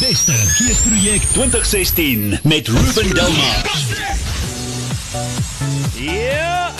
beste 0.00 0.32
geesprojek 0.32 1.22
2016 1.32 2.38
met 2.42 2.68
Ruben 2.68 3.14
Delmas. 3.14 3.86
Ja, 5.94 6.72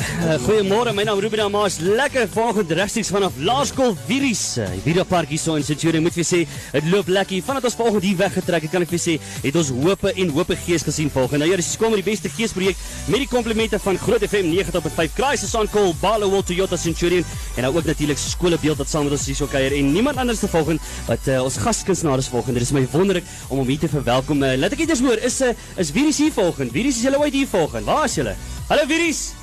goeiemôre. 0.45 0.93
My 0.93 1.05
naam 1.05 1.19
is 1.19 1.25
Ruben 1.25 1.41
Amaas. 1.41 1.79
Lekker 1.81 2.29
vanoggend 2.29 2.71
regstreeks 2.77 3.11
vanaf 3.13 3.37
Laerskool 3.39 3.95
Viries. 4.07 4.59
Uh, 4.59 4.67
Vira 4.85 5.05
Park 5.05 5.29
hier 5.29 5.39
so 5.39 5.55
in 5.57 5.65
Centurion. 5.65 6.03
Moet 6.03 6.17
vir 6.17 6.27
sê, 6.27 6.41
dit 6.75 6.89
loop 6.93 7.09
lekker. 7.09 7.43
Vandat 7.47 7.67
ons 7.69 7.77
vanoggend 7.79 8.07
hier 8.07 8.19
weggetrek 8.21 8.67
het, 8.67 8.73
kan 8.75 8.85
ek 8.85 8.93
vir 8.93 9.03
sê, 9.03 9.17
het 9.45 9.59
ons 9.59 9.73
hope 9.85 10.13
en 10.13 10.33
hope 10.37 10.57
gees 10.65 10.85
gesien 10.87 11.11
volgens. 11.13 11.43
Nou 11.43 11.51
ja, 11.51 11.59
dis 11.61 11.71
kom 11.81 11.95
met 11.95 12.03
die 12.03 12.07
beste 12.07 12.31
geesprojek 12.33 12.79
met 13.13 13.25
die 13.25 13.29
komplimente 13.31 13.81
van 13.83 13.99
Groot 14.01 14.25
FM 14.27 14.53
90.5 14.53 15.17
Crisis 15.17 15.57
on 15.59 15.71
Call, 15.73 15.93
Barlow 16.03 16.39
Toyota 16.47 16.79
Centurion 16.81 17.27
en 17.57 17.69
ook 17.69 17.85
natuurlik 17.89 18.21
skoolbeeld 18.21 18.81
wat 18.81 18.91
saam 18.91 19.09
met 19.09 19.17
ons 19.17 19.27
hier 19.29 19.39
so 19.39 19.51
kuier 19.51 19.75
en 19.77 19.93
niemand 19.93 20.21
anders 20.23 20.41
te 20.43 20.51
volgens 20.51 20.95
wat 21.09 21.29
uh, 21.29 21.43
ons 21.43 21.61
gaskunstenaars 21.65 22.31
volgens. 22.33 22.59
Dit 22.59 22.69
is 22.69 22.75
my 22.77 22.87
wonderlik 22.95 23.29
om 23.49 23.63
hom 23.63 23.69
hier 23.71 23.83
te 23.83 23.91
verwelkom. 23.93 24.43
Uh, 24.45 24.57
laat 24.61 24.77
ek 24.77 24.87
eers 24.87 25.05
hoor, 25.05 25.21
is 25.21 25.43
uh, 25.45 25.53
is 25.81 25.93
Viries 25.95 26.21
hier 26.23 26.35
volgens? 26.35 26.73
Viries 26.75 27.01
is 27.01 27.07
julle 27.07 27.21
ooit 27.23 27.37
hier 27.37 27.51
volgens? 27.51 27.87
Waar 27.89 28.11
is 28.11 28.19
julle? 28.21 28.37
Hallo 28.71 28.89
Viries. 28.89 29.42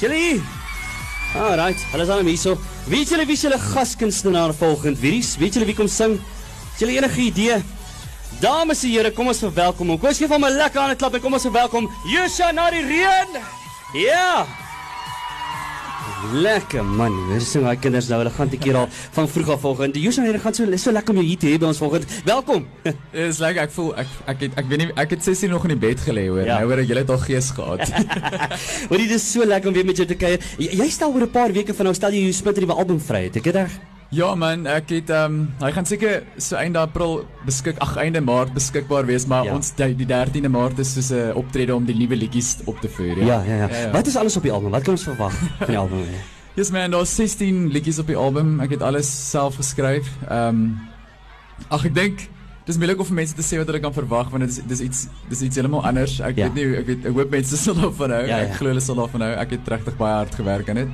Julle 0.00 0.16
hier? 0.16 0.40
Right. 1.34 1.76
Hulle 1.92 2.02
is 2.02 2.08
al 2.10 2.24
hier 2.24 2.38
so. 2.38 2.56
Weet 2.88 3.10
julle 3.12 3.26
wie 3.28 3.36
julle 3.36 3.58
gaskunstenaar 3.60 4.54
volgend 4.56 4.98
Viries? 4.98 5.36
Weet 5.38 5.54
julle 5.54 5.66
wie 5.68 5.76
kom 5.76 5.88
sing? 5.88 6.16
Het 6.72 6.80
julle 6.82 6.96
enige 6.96 7.20
idee? 7.20 7.60
Dames 8.40 8.82
en 8.84 8.90
here, 8.94 9.10
kom 9.12 9.28
ons 9.28 9.42
verwelkom 9.44 9.92
hom. 9.92 9.98
Kom 10.00 10.08
ons 10.08 10.18
gee 10.18 10.28
hom 10.30 10.44
'n 10.44 10.56
lekker 10.56 10.80
hande 10.80 10.96
klap 10.96 11.14
en 11.14 11.20
kom 11.20 11.34
ons 11.34 11.42
verwelkom 11.42 11.90
Yosha 12.08 12.52
na 12.52 12.70
die 12.70 12.82
reën. 12.82 13.36
Ja. 13.94 14.46
Lekker 16.32 16.84
man, 16.84 17.14
hier 17.30 17.42
sing 17.44 17.64
daai 17.66 17.78
kinders 17.80 18.08
nou. 18.10 18.18
Hulle 18.22 18.32
gaan 18.34 18.48
'n 18.50 18.58
keer 18.58 18.76
al 18.76 18.88
van 19.16 19.28
vroeg 19.28 19.48
af 19.54 19.60
volgende. 19.60 20.00
Yosha, 20.00 20.22
hulle 20.22 20.38
gaan 20.38 20.54
so 20.54 20.64
so 20.76 20.92
lekker 20.92 21.14
om 21.14 21.20
jou 21.20 21.26
hier 21.26 21.38
te 21.38 21.46
hê 21.46 21.58
by 21.58 21.66
ons 21.66 21.78
volgende. 21.78 22.06
Welkom. 22.24 22.66
Dit 22.84 22.96
is 23.12 23.38
lekker. 23.38 23.62
Ek 23.62 23.70
voel 23.70 23.94
ek 23.96 24.06
ek 24.26 24.40
het 24.40 24.58
ek 24.58 24.66
weet 24.68 24.78
nie 24.78 24.90
ek 24.96 25.10
het 25.10 25.22
16 25.24 25.50
nog 25.50 25.64
in 25.64 25.78
die 25.78 25.82
bed 25.88 26.00
gelê 26.00 26.28
hoor. 26.28 26.44
Ja. 26.44 26.58
Nou 26.58 26.70
hoor 26.70 26.78
ek 26.78 26.88
jy 26.88 26.98
het 26.98 27.10
al 27.10 27.18
gees 27.18 27.50
gehad. 27.50 27.86
Hoorie, 28.90 29.08
dit 29.08 29.16
is 29.16 29.32
so 29.32 29.44
lekker 29.44 29.68
om 29.68 29.74
weer 29.74 29.86
met 29.86 29.96
jou 29.96 30.06
te 30.06 30.16
kuier. 30.16 30.40
Jy, 30.58 30.70
jy 30.82 30.88
stel 30.90 31.12
oor 31.12 31.22
'n 31.22 31.30
paar 31.30 31.52
weke 31.52 31.74
van 31.74 31.84
nou 31.84 31.94
stel 31.94 32.12
jy 32.12 32.26
jou 32.28 32.32
splinter 32.32 32.62
nuwe 32.62 32.78
album 32.78 33.00
vry. 33.00 33.24
Het 33.28 33.36
ek 33.36 33.44
dit 33.44 33.54
reg? 33.54 33.80
Ja 34.10 34.34
man, 34.34 34.66
ek 34.66 34.88
het 34.90 35.10
ehm 35.14 35.34
um, 35.34 35.48
hy 35.62 35.70
gaan 35.76 35.86
seker 35.86 36.24
so 36.42 36.56
einde 36.58 36.78
April 36.82 37.20
beskik 37.46 37.78
ag 37.84 37.92
einde 38.02 38.20
Maart 38.20 38.52
beskikbaar 38.56 39.06
wees, 39.06 39.26
maar 39.26 39.44
Ja. 39.44 39.50
ja. 39.50 39.56
ons 39.56 39.70
die, 39.78 39.94
die 39.96 40.06
13de 40.06 40.48
Maart 40.50 40.78
is 40.82 40.92
soos 40.94 41.10
'n 41.12 41.32
optrede 41.38 41.74
om 41.74 41.84
die 41.86 41.94
nuwe 41.94 42.16
liedjies 42.16 42.56
op 42.66 42.80
te 42.80 42.88
voer. 42.88 43.18
Ja, 43.24 43.42
ja, 43.46 43.56
ja. 43.68 43.90
Wat 43.92 44.06
is 44.06 44.16
alles 44.16 44.36
op 44.36 44.42
die 44.42 44.52
album? 44.52 44.70
Wat 44.70 44.82
kan 44.82 44.94
ons 44.94 45.02
verwag 45.04 45.32
van 45.58 45.66
die 45.66 45.78
album? 45.84 46.04
Yes 46.56 46.70
man, 46.70 46.90
daar's 46.90 47.14
16 47.14 47.68
liedjies 47.70 47.98
op 47.98 48.06
die 48.06 48.16
album. 48.16 48.60
Ek 48.60 48.70
het 48.70 48.82
alles 48.82 49.30
self 49.30 49.56
geskryf. 49.56 50.06
Ehm 50.28 50.48
um, 50.48 50.78
ag 51.68 51.84
ek 51.84 51.94
dink 51.94 52.28
dis 52.66 52.76
moeilik 52.78 52.98
om 53.00 53.06
vir 53.06 53.14
mense 53.14 53.34
te 53.34 53.42
sê 53.42 53.58
wat 53.58 53.66
hulle 53.66 53.80
kan 53.80 53.92
verwag 53.92 54.30
want 54.30 54.42
dit 54.44 54.50
is 54.50 54.60
dis 54.66 54.80
iets 54.80 55.06
dis 55.28 55.40
iets 55.42 55.56
heeltemal 55.56 55.86
anders. 55.86 56.20
Ek 56.20 56.36
Ja. 56.36 56.44
weet 56.50 56.54
nie 56.54 56.76
ek 56.78 56.86
weet 56.86 57.06
ek 57.06 57.12
hoop 57.14 57.30
mense 57.30 57.56
sal 57.64 57.74
daarvan 57.74 58.10
hou. 58.10 58.26
Ja, 58.26 58.36
ja. 58.38 58.42
Ek 58.48 58.54
glo 58.58 58.68
hulle 58.68 58.80
sal 58.80 58.94
daarvan 58.96 59.20
hou. 59.20 59.32
Ek 59.38 59.50
het 59.50 59.68
regtig 59.68 59.96
baie 59.96 60.14
hard 60.14 60.34
gewerk 60.34 60.68
aan 60.68 60.76
dit. 60.76 60.88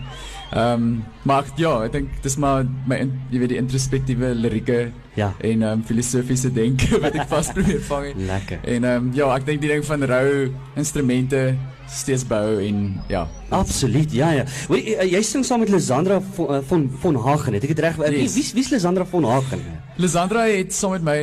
Ehm 0.52 0.72
um, 0.72 1.04
maar 1.26 1.44
ja, 1.58 1.72
ek 1.84 1.92
dink 1.92 2.08
dis 2.22 2.36
maar 2.38 2.64
my 2.86 2.96
in, 3.02 3.12
jy 3.32 3.38
weet 3.42 3.48
die 3.54 3.58
introspektiewe 3.58 4.34
lirieke 4.34 4.90
Ja. 5.16 5.32
en 5.40 5.62
ehm 5.62 5.72
um, 5.80 5.82
filosofiese 5.84 6.52
denke 6.52 6.98
wat 7.02 7.14
ek 7.18 7.26
vas 7.28 7.48
probeer 7.52 7.80
vang 7.88 8.06
het. 8.12 8.20
Lekker. 8.28 8.58
En 8.64 8.84
ehm 8.84 9.06
um, 9.08 9.10
ja, 9.14 9.30
ek 9.34 9.46
dink 9.46 9.60
die 9.64 9.70
ding 9.72 9.84
van 9.84 10.04
rou 10.06 10.52
instrumente 10.76 11.56
steeds 11.90 12.24
bou 12.26 12.58
en 12.62 13.00
ja. 13.08 13.26
Absoluut, 13.54 14.12
ja 14.12 14.30
ja. 14.34 14.44
Weet 14.68 14.86
jy, 14.86 15.08
jy 15.16 15.22
sing 15.22 15.44
saam 15.46 15.60
met 15.62 15.70
Lisandra 15.70 16.20
von 16.34 16.54
eh, 16.54 16.62
von, 16.66 16.86
von 17.02 17.16
Hagen, 17.26 17.54
het 17.54 17.62
ek 17.66 17.74
dit 17.74 17.82
reg? 17.84 17.96
Wie 18.00 18.22
Yes. 18.22 18.34
wie 18.34 18.46
wie 18.54 18.64
is 18.66 18.70
Lisandra 18.74 19.04
von 19.06 19.24
Hagen? 19.24 19.62
Lisandra 19.96 20.46
het 20.50 20.74
saam 20.74 20.92
met 20.98 21.02
my 21.06 21.20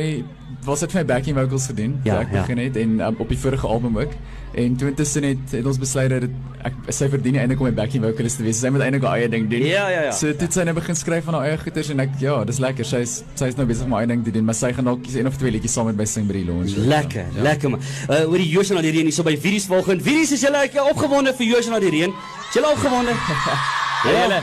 was 0.64 0.80
dit 0.84 0.92
vir 0.94 1.02
my 1.02 1.06
backing 1.12 1.36
vocals 1.36 1.66
gedoen 1.70 1.98
Ja, 2.04 2.20
ek 2.24 2.32
ja. 2.32 2.40
begin 2.42 2.62
het 2.62 2.76
en 2.80 3.00
um, 3.00 3.16
op 3.18 3.28
die 3.28 3.38
vorige 3.38 3.66
album 3.66 3.98
ook. 3.98 4.12
En 4.54 4.76
toe 4.78 4.88
intussen 4.88 5.24
het, 5.26 5.50
het 5.50 5.66
ons 5.66 5.78
besluit 5.78 6.10
dat 6.12 6.20
dit 6.24 6.34
ek 6.64 6.76
sy 6.94 7.08
verdien 7.12 7.36
eintlik 7.40 7.60
om 7.60 7.66
my 7.66 7.74
backing 7.74 8.04
vocalist 8.04 8.38
te 8.38 8.46
wees. 8.46 8.60
Sy 8.62 8.70
moet 8.72 8.84
eintlik 8.86 9.04
haar 9.04 9.18
eie 9.18 9.28
ding 9.32 9.48
doen. 9.50 9.64
Ja, 9.66 9.88
ja, 9.90 10.04
ja. 10.08 10.14
So 10.14 10.30
toe 10.32 10.46
het 10.46 10.56
sy 10.56 10.64
nou 10.68 10.76
begin 10.78 10.98
skryf 10.98 11.26
van 11.26 11.38
haar 11.38 11.50
eie 11.50 11.60
goeters 11.60 11.90
en 11.92 12.04
ek 12.06 12.16
ja, 12.22 12.38
dis 12.48 12.62
lekker. 12.62 12.88
Sy's 12.88 13.16
sy's 13.34 13.58
nou 13.58 13.66
besig 13.68 13.88
om 13.88 13.96
haar 13.98 14.06
eie 14.06 14.12
ding 14.14 14.24
te 14.26 14.34
doen, 14.34 14.46
maar 14.46 14.58
sy 14.58 14.72
gaan 14.76 14.88
dalk 14.88 15.06
een 15.10 15.30
of 15.30 15.38
twee 15.40 15.54
liedjies 15.56 15.74
saam 15.76 15.90
met 15.90 15.98
my 16.00 16.08
sing 16.08 16.30
by 16.30 16.38
die 16.38 16.46
launch. 16.48 16.78
Lekker, 16.94 17.30
ja. 17.34 17.46
lekker 17.50 17.74
man. 17.74 17.86
Uh 18.08 18.24
oor 18.30 18.40
die 18.40 18.50
Josje 18.50 18.78
na 18.78 18.84
die 18.84 18.94
reën 18.94 19.10
hier 19.10 19.16
so 19.16 19.26
by 19.26 19.36
Viries 19.36 19.68
volgend. 19.70 20.04
Viries 20.06 20.36
is 20.38 20.46
julle 20.46 20.66
ek 20.68 20.78
opgewonde 20.86 21.34
vir 21.36 21.50
Josje 21.56 21.74
na 21.74 21.82
die 21.82 21.92
reën. 21.98 22.14
Is 22.48 22.60
julle 22.60 22.70
opgewonde? 22.76 23.18
ja, 24.04 24.20
julle. 24.24 24.40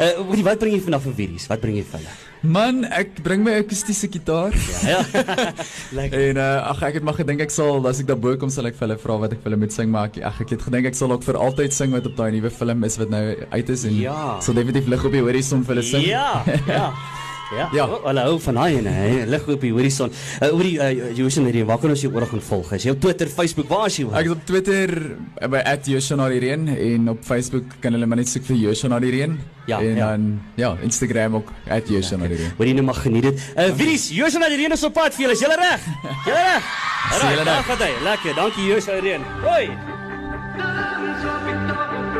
uh 0.00 0.26
wat 0.30 0.42
wat 0.48 0.58
bring 0.64 0.74
jy 0.76 0.80
vanaf 0.84 1.02
vir 1.08 1.14
Viries? 1.20 1.46
Wat 1.50 1.60
bring 1.62 1.76
jy 1.78 1.84
vir 1.86 2.00
hulle? 2.00 2.16
Man, 2.40 2.84
ek 2.96 3.18
bring 3.20 3.42
my 3.44 3.58
akoestiese 3.60 4.08
gitaar. 4.08 4.54
Ja. 4.88 5.02
lekker. 5.98 6.22
En 6.30 6.38
uh, 6.40 6.46
ag 6.72 6.80
ek 6.88 6.94
het 7.00 7.04
maar 7.04 7.18
gedink 7.18 7.42
ek 7.44 7.52
sal 7.52 7.84
as 7.90 8.00
ek 8.00 8.08
daarbo 8.08 8.32
kom 8.40 8.48
sal 8.52 8.68
ek 8.70 8.78
vir 8.78 8.86
hulle 8.88 8.98
vra 9.02 9.18
wat 9.26 9.34
ek 9.36 9.42
vir 9.44 9.50
hulle 9.52 9.60
moet 9.66 9.76
sing 9.76 9.92
maar 9.92 10.08
ek 10.08 10.20
ag 10.30 10.40
ek 10.46 10.54
het 10.56 10.64
gedink 10.68 10.88
ek 10.92 10.96
sal 10.96 11.12
ook 11.12 11.26
vir 11.26 11.36
altyd 11.40 11.76
sing 11.76 11.92
wat 11.96 12.08
op 12.08 12.16
daai 12.16 12.30
nuwe 12.38 12.50
film 12.54 12.84
is 12.88 12.96
wat 13.02 13.12
nou 13.12 13.24
uit 13.52 13.74
is 13.76 13.84
en 13.90 13.98
Ja. 14.00 14.20
sal 14.40 14.56
definitief 14.56 14.88
lig 14.88 15.04
op 15.04 15.12
die 15.18 15.24
horison 15.26 15.64
vir 15.68 15.76
hulle 15.76 15.86
sing. 15.92 16.06
Ja, 16.08 16.40
ja. 16.66 16.86
Ja. 17.50 17.68
Ja. 17.72 17.84
Oh, 17.86 18.04
hulle 18.06 18.22
hou 18.28 18.36
van 18.40 18.58
daai 18.60 18.76
ene, 18.78 18.90
hè. 18.94 19.24
Lig 19.30 19.46
op 19.50 19.64
die 19.64 19.72
horison. 19.74 20.12
Uh 20.38 20.52
oor 20.54 20.66
die 20.66 20.76
uh, 20.78 20.90
Josje 21.18 21.42
na 21.42 21.50
die 21.50 21.58
reën, 21.58 21.68
waar 21.68 21.80
kan 21.82 21.90
ons 21.90 22.04
jou 22.04 22.12
oor 22.14 22.26
gaan 22.30 22.42
volg? 22.46 22.72
Is 22.76 22.86
jy 22.86 22.94
op 22.94 23.00
Twitter, 23.02 23.30
Facebook, 23.32 23.68
waar 23.72 23.88
is 23.90 23.98
jy? 23.98 24.06
Ek 24.20 24.30
is 24.30 24.34
op 24.36 24.44
Twitter 24.46 24.92
eh, 25.10 25.48
by 25.50 25.62
@joshonarien 25.90 26.68
en 26.76 27.08
op 27.14 27.24
Facebook 27.26 27.78
kan 27.82 27.96
hulle 27.96 28.06
maar 28.06 28.20
net 28.22 28.30
soek 28.30 28.46
vir 28.50 28.60
Joshonarien. 28.68 29.38
Ja, 29.66 29.78
en 29.78 29.96
ja. 29.96 30.10
dan 30.10 30.40
ja, 30.58 30.76
Instagram 30.86 31.40
ook 31.40 31.52
@joshonarien. 31.66 32.54
Hoor 32.56 32.66
jy 32.70 32.76
nou 32.78 32.86
mag 32.86 33.02
geniet 33.02 33.30
dit. 33.30 33.46
Uh 33.56 33.74
die 33.76 34.58
reën 34.62 34.72
is 34.72 34.84
op 34.86 34.94
pad 34.94 35.14
vir 35.14 35.26
julle. 35.26 35.38
Is 35.38 35.42
julle 35.42 35.58
reg? 35.58 35.88
Julle 36.26 36.44
reg? 36.44 36.74
Julle 37.18 37.44
daar 37.44 37.64
gaan 37.66 37.82
hy. 37.86 37.94
Lekker. 38.04 38.34
Dankie 38.34 38.70
Josje 38.70 38.94
na 38.94 39.00
die 39.00 39.10
reën. 39.10 39.26
Hoi. 39.46 39.99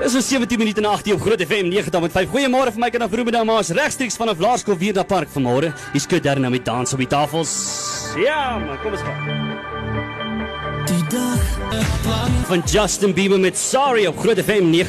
Dis 0.01 0.13
so 0.13 0.21
17 0.21 0.59
minute 0.59 0.81
na 0.81 0.89
8 0.89 1.13
op 1.13 1.21
Groot 1.21 1.43
FM 1.45 1.69
90.5. 1.69 2.31
Goeiemôre 2.33 2.73
vir 2.73 2.81
my 2.81 2.89
kind 2.91 3.05
af 3.05 3.13
Ruben 3.13 3.33
Damas 3.37 3.69
regstreeks 3.77 4.17
vanaf 4.17 4.39
Laerskool 4.41 4.79
Vierda 4.81 5.03
Park 5.05 5.29
vanmôre. 5.29 5.75
Hier 5.93 6.01
skud 6.01 6.25
daar 6.25 6.41
nou 6.41 6.51
met 6.51 6.65
dans 6.65 6.93
op 6.93 6.99
die 6.99 7.07
tafels. 7.07 7.53
Ja, 8.17 8.59
man, 8.59 8.81
kom 8.81 8.97
ons 8.97 9.05
gaan. 9.05 9.69
Van 12.49 12.63
Justin 12.65 13.13
Bieber 13.15 13.41
met 13.41 13.59
Sorry 13.59 14.07
op 14.07 14.19
Groot 14.19 14.41
FM 14.41 14.73
90.5. 14.73 14.83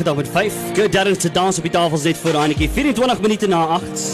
Good 0.79 0.91
Darren 0.91 1.19
se 1.19 1.31
dans 1.31 1.57
op 1.57 1.63
die 1.67 1.73
tafels 1.75 2.07
net 2.07 2.17
vir 2.17 2.39
Heineke 2.39 2.69
24 2.71 3.21
minute 3.21 3.47
na 3.51 3.65
8. 3.81 4.07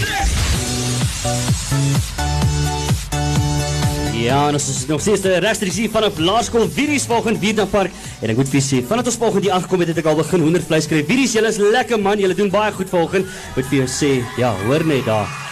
Ja, 4.20 4.50
ons 4.52 4.66
is 4.68 4.82
nog 4.86 5.00
steeds 5.00 5.22
eh, 5.24 5.38
regstreeks 5.40 5.78
hier 5.80 5.92
vanaf 5.92 6.18
Laerskool 6.20 6.68
Viries 6.68 7.06
volgende 7.08 7.40
Vierda 7.40 7.64
Park. 7.64 7.94
En 8.20 8.28
ek 8.28 8.36
moet 8.36 8.52
vir 8.52 8.60
sê, 8.60 8.82
vandat 8.84 9.08
ons 9.08 9.16
volgende 9.22 9.48
hier 9.48 9.56
aangekom 9.56 9.80
het, 9.80 9.94
het 9.94 10.02
ek 10.02 10.10
al 10.12 10.20
begin 10.20 10.44
hoendervleis 10.44 10.88
kry. 10.90 11.00
Viries, 11.08 11.38
julle 11.38 11.48
is 11.48 11.60
lekker 11.60 12.00
man, 12.00 12.20
julle 12.20 12.36
doen 12.36 12.52
baie 12.52 12.74
goed 12.76 12.92
volgende. 12.92 13.32
Moet 13.56 13.72
vir 13.72 13.80
jou 13.80 13.88
sê, 13.88 14.18
ja, 14.36 14.52
hoor 14.66 14.84
net 14.84 15.08
daar. 15.08 15.49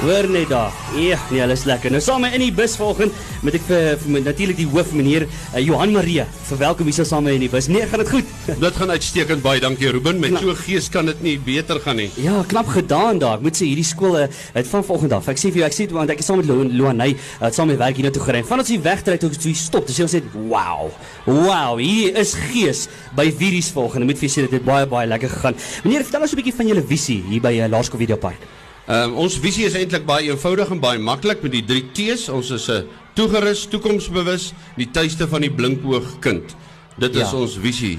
Hoor 0.00 0.24
net 0.32 0.48
daar. 0.48 0.72
Ja, 0.96 1.18
nee, 1.28 1.42
hulle 1.42 1.52
is 1.52 1.66
lekker. 1.68 1.92
Nou 1.92 2.00
saam 2.00 2.22
met 2.24 2.32
in 2.32 2.40
die 2.40 2.52
bus 2.56 2.72
volgende 2.80 3.12
moet 3.44 3.56
ek 3.58 3.64
vir, 3.66 3.98
vir 4.00 4.22
natuurlik 4.24 4.56
die 4.56 4.64
hoof 4.72 4.94
meneer 4.96 5.26
uh, 5.26 5.60
Johan 5.60 5.92
Marie 5.92 6.22
verwelkom 6.48 6.88
hier 6.88 7.04
saam 7.04 7.26
met 7.28 7.36
in 7.36 7.42
die 7.44 7.50
bus. 7.52 7.68
Nee, 7.68 7.84
gaan 7.90 8.00
dit 8.00 8.08
goed? 8.08 8.30
Dit 8.64 8.78
gaan 8.80 8.94
uitstekend 8.94 9.42
baie 9.44 9.60
dankie 9.60 9.90
Ruben. 9.92 10.16
Met 10.22 10.38
so 10.40 10.54
gees 10.56 10.88
kan 10.92 11.10
dit 11.10 11.20
nie 11.20 11.34
beter 11.44 11.82
gaan 11.84 12.00
nie. 12.00 12.06
Ja, 12.16 12.38
knap 12.48 12.70
gedaan 12.72 13.20
daar. 13.20 13.36
Ek 13.36 13.44
moet 13.44 13.60
sê 13.60 13.68
hierdie 13.68 13.84
skool 13.84 14.16
eh, 14.22 14.30
het 14.54 14.70
van 14.72 14.86
volgende 14.88 15.18
af. 15.18 15.28
Ek 15.34 15.42
sê 15.42 15.50
vir 15.52 15.60
jou, 15.66 15.68
ek 15.68 15.76
sê 15.76 15.86
want 15.92 16.14
ek 16.14 16.24
is 16.24 16.30
saam 16.30 16.40
met 16.40 16.48
Lo- 16.48 16.64
Loaney, 16.80 17.12
het 17.42 17.58
saam 17.60 17.68
met 17.68 17.80
werk 17.82 18.00
hier 18.00 18.08
na 18.08 18.14
toe 18.16 18.24
gery. 18.24 18.40
Van 18.48 18.64
ons 18.64 18.72
hier 18.72 18.80
wegtrek 18.86 19.20
toe 19.20 19.30
toe 19.36 19.52
stop. 19.52 19.84
Dis 19.90 20.00
ons 20.00 20.16
sê, 20.16 20.22
"Wow. 20.32 20.88
Wow, 21.28 21.76
hier 21.76 22.16
is 22.24 22.32
gees 22.48 22.86
by 23.20 23.28
Viries 23.28 23.68
volgende." 23.76 24.08
Moet 24.08 24.16
vir 24.24 24.28
jou 24.30 24.32
sê 24.38 24.48
dit 24.48 24.56
het 24.56 24.64
baie 24.64 24.88
baie 24.88 25.12
lekker 25.12 25.28
gegaan. 25.36 25.60
Meneer, 25.84 26.08
vertel 26.08 26.24
ons 26.24 26.32
'n 26.32 26.40
bietjie 26.40 26.56
van 26.56 26.72
julle 26.72 26.86
visie 26.88 27.20
hier 27.28 27.44
by 27.44 27.52
uh, 27.60 27.68
Laerskool 27.68 28.00
Videopark. 28.00 28.40
Ehm 28.40 28.69
um, 28.90 29.14
ons 29.14 29.38
visie 29.38 29.64
is 29.68 29.74
eintlik 29.78 30.04
baie 30.06 30.30
eenvoudig 30.30 30.70
en 30.74 30.80
baie 30.82 30.98
maklik 30.98 31.42
met 31.42 31.52
die 31.52 31.64
drie 31.64 31.84
T's. 31.94 32.28
Ons 32.28 32.50
is 32.50 32.68
'n 32.68 32.86
toegerus, 33.14 33.66
toekomsbewus, 33.70 34.52
die 34.76 34.88
tuiste 34.90 35.28
van 35.28 35.40
die 35.40 35.50
blinkoog 35.50 36.18
kind. 36.20 36.56
Dit 36.98 37.14
is 37.16 37.30
Ja. 37.30 37.36
ons 37.36 37.56
visie. 37.60 37.98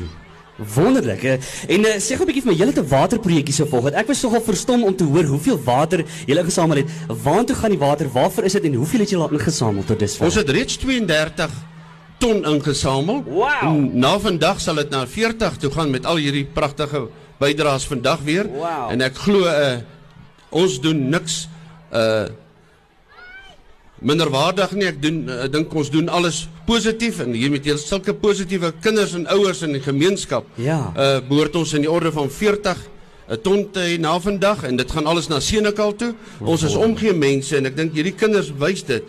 Wonderlik. 0.76 1.22
hè. 1.22 1.38
En 1.68 1.80
uh, 1.80 1.96
sê 1.98 2.16
gou 2.16 2.22
'n 2.24 2.28
bietjie 2.28 2.42
vir 2.44 2.52
my, 2.52 2.58
julle 2.58 2.72
het 2.74 2.80
'n 2.80 2.88
waterprojekkie 2.88 3.54
so 3.54 3.66
volgens. 3.66 3.96
Ek 3.96 4.08
was 4.08 4.22
nogal 4.22 4.42
verstom 4.42 4.84
om 4.84 4.96
te 4.96 5.04
hoor 5.04 5.24
hoeveel 5.24 5.60
water 5.64 6.06
julle 6.28 6.40
ingesamel 6.40 6.76
het. 6.78 6.90
Waartoe 7.24 7.56
gaan 7.56 7.70
die 7.70 7.80
water? 7.80 8.08
Waarvoor 8.12 8.44
is 8.44 8.54
dit 8.54 8.64
en 8.64 8.74
hoeveel 8.74 9.00
het 9.00 9.10
julle 9.10 9.24
al 9.24 9.32
ingesamel 9.34 9.84
tot 9.84 10.00
dusver? 10.00 10.26
Ons 10.26 10.36
het 10.36 10.50
reeds 10.50 10.78
32 10.78 11.50
ton 12.20 12.46
ingesamel. 12.46 13.24
Wow. 13.24 13.64
En 13.64 13.98
Na 14.00 14.20
vandag 14.20 14.62
sal 14.62 14.76
dit 14.76 14.90
na 14.90 15.08
40 15.08 15.58
toe 15.58 15.72
gaan 15.72 15.90
met 15.90 16.06
al 16.06 16.16
hierdie 16.18 16.46
pragtige 16.46 17.08
bydraes 17.40 17.86
vandag 17.86 18.20
weer. 18.24 18.48
Wow. 18.48 18.92
En 18.92 19.02
ek 19.02 19.16
glo 19.16 19.40
uh, 19.48 19.78
ons 20.52 20.80
doen 20.84 21.10
niks 21.10 21.48
uh 21.96 22.30
minderwaardig 24.02 24.72
nie. 24.74 24.88
Ek 24.90 24.98
doen 25.02 25.18
ek 25.30 25.52
dink 25.54 25.74
ons 25.78 25.92
doen 25.94 26.08
alles 26.10 26.48
positief 26.66 27.20
en 27.22 27.36
hier 27.38 27.52
met 27.54 27.66
julle 27.68 27.78
sulke 27.78 28.16
positiewe 28.18 28.72
kinders 28.82 29.14
en 29.14 29.28
ouers 29.30 29.62
in 29.68 29.76
die 29.78 29.84
gemeenskap. 29.84 30.48
Ja. 30.58 30.80
Uh 30.96 31.20
behoort 31.28 31.60
ons 31.60 31.76
in 31.78 31.86
die 31.86 31.92
orde 31.92 32.10
van 32.16 32.32
40 32.34 32.88
'n 33.32 33.38
ton 33.46 33.68
te 33.72 33.80
hê 33.80 34.00
na 34.00 34.18
vandag 34.20 34.64
en 34.68 34.76
dit 34.76 34.92
gaan 34.92 35.06
alles 35.06 35.30
na 35.30 35.40
Senekal 35.40 35.94
toe. 35.96 36.14
Ons 36.40 36.64
is 36.64 36.76
omgee 36.76 37.14
mense 37.14 37.56
en 37.58 37.66
ek 37.66 37.78
dink 37.78 37.94
hierdie 37.94 38.16
kinders 38.18 38.52
wys 38.58 38.84
dit. 38.84 39.04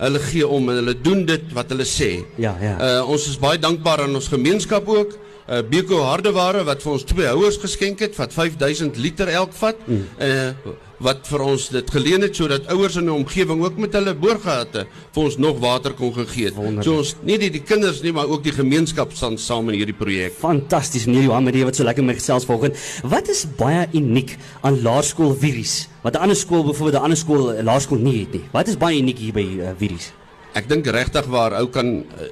Hulle 0.00 0.18
gee 0.18 0.46
om 0.48 0.68
en 0.72 0.80
hulle 0.80 0.96
doen 0.96 1.26
dit 1.26 1.52
wat 1.52 1.68
hulle 1.68 1.84
sê. 1.84 2.24
Ja, 2.40 2.56
ja. 2.60 2.76
Uh 2.80 3.10
ons 3.12 3.28
is 3.28 3.38
baie 3.38 3.58
dankbaar 3.60 4.06
aan 4.08 4.14
ons 4.14 4.28
gemeenskap 4.32 4.88
ook. 4.88 5.18
Uh 5.50 5.64
Beko 5.66 6.04
Hardeware 6.06 6.62
wat 6.62 6.84
vir 6.84 6.92
ons 6.92 7.04
twee 7.04 7.26
houers 7.26 7.56
geskenk 7.58 7.98
het 8.04 8.14
wat 8.20 8.30
5000 8.36 8.96
liter 9.02 9.28
elk 9.34 9.56
vat. 9.58 9.80
Mm. 9.86 10.06
Uh 10.22 10.76
wat 11.00 11.24
vir 11.30 11.42
ons 11.42 11.62
dit 11.72 11.90
geleen 11.94 12.20
het 12.26 12.36
sodat 12.36 12.66
ouers 12.74 12.98
in 13.00 13.06
die 13.08 13.14
omgewing 13.14 13.62
ook 13.64 13.78
met 13.80 13.94
hulle 13.96 14.12
boorgate 14.20 14.82
vir 14.84 15.22
ons 15.22 15.38
nog 15.40 15.56
water 15.62 15.94
kon 15.96 16.12
gegee 16.12 16.50
het. 16.50 16.58
So 16.84 17.00
ons 17.00 17.14
nie 17.24 17.38
net 17.40 17.54
die 17.56 17.62
kinders 17.64 18.02
nie, 18.04 18.12
maar 18.12 18.28
ook 18.28 18.44
die 18.44 18.52
gemeenskap 18.52 19.14
staan 19.16 19.38
saam 19.40 19.72
in 19.72 19.78
hierdie 19.78 19.96
projek. 19.96 20.36
Fantasties 20.42 21.06
meneer 21.08 21.30
Johan 21.30 21.48
Marie 21.48 21.64
wat 21.64 21.80
so 21.80 21.88
lekker 21.88 22.04
met 22.04 22.20
gesels 22.20 22.44
vanoggend. 22.48 22.76
Wat 23.08 23.32
is 23.32 23.46
baie 23.56 23.86
uniek 23.96 24.36
aan 24.60 24.76
Laerskool 24.84 25.32
Viries? 25.40 25.88
Wat 26.04 26.14
'n 26.14 26.28
ander 26.28 26.36
skool 26.36 26.64
byvoorbeeld 26.68 27.00
'n 27.00 27.04
ander 27.08 27.18
skool 27.18 27.48
'n 27.56 27.64
laerskool 27.64 27.98
nie 27.98 28.20
het 28.20 28.32
nie. 28.32 28.44
Wat 28.52 28.68
is 28.68 28.76
baie 28.76 29.00
uniek 29.00 29.18
hier 29.18 29.32
by 29.32 29.46
uh, 29.56 29.72
Viries? 29.78 30.12
Ek 30.52 30.68
dink 30.68 30.86
regtig 30.86 31.26
waar 31.26 31.56
ou 31.56 31.66
kan 31.68 31.86
uh, 31.86 32.28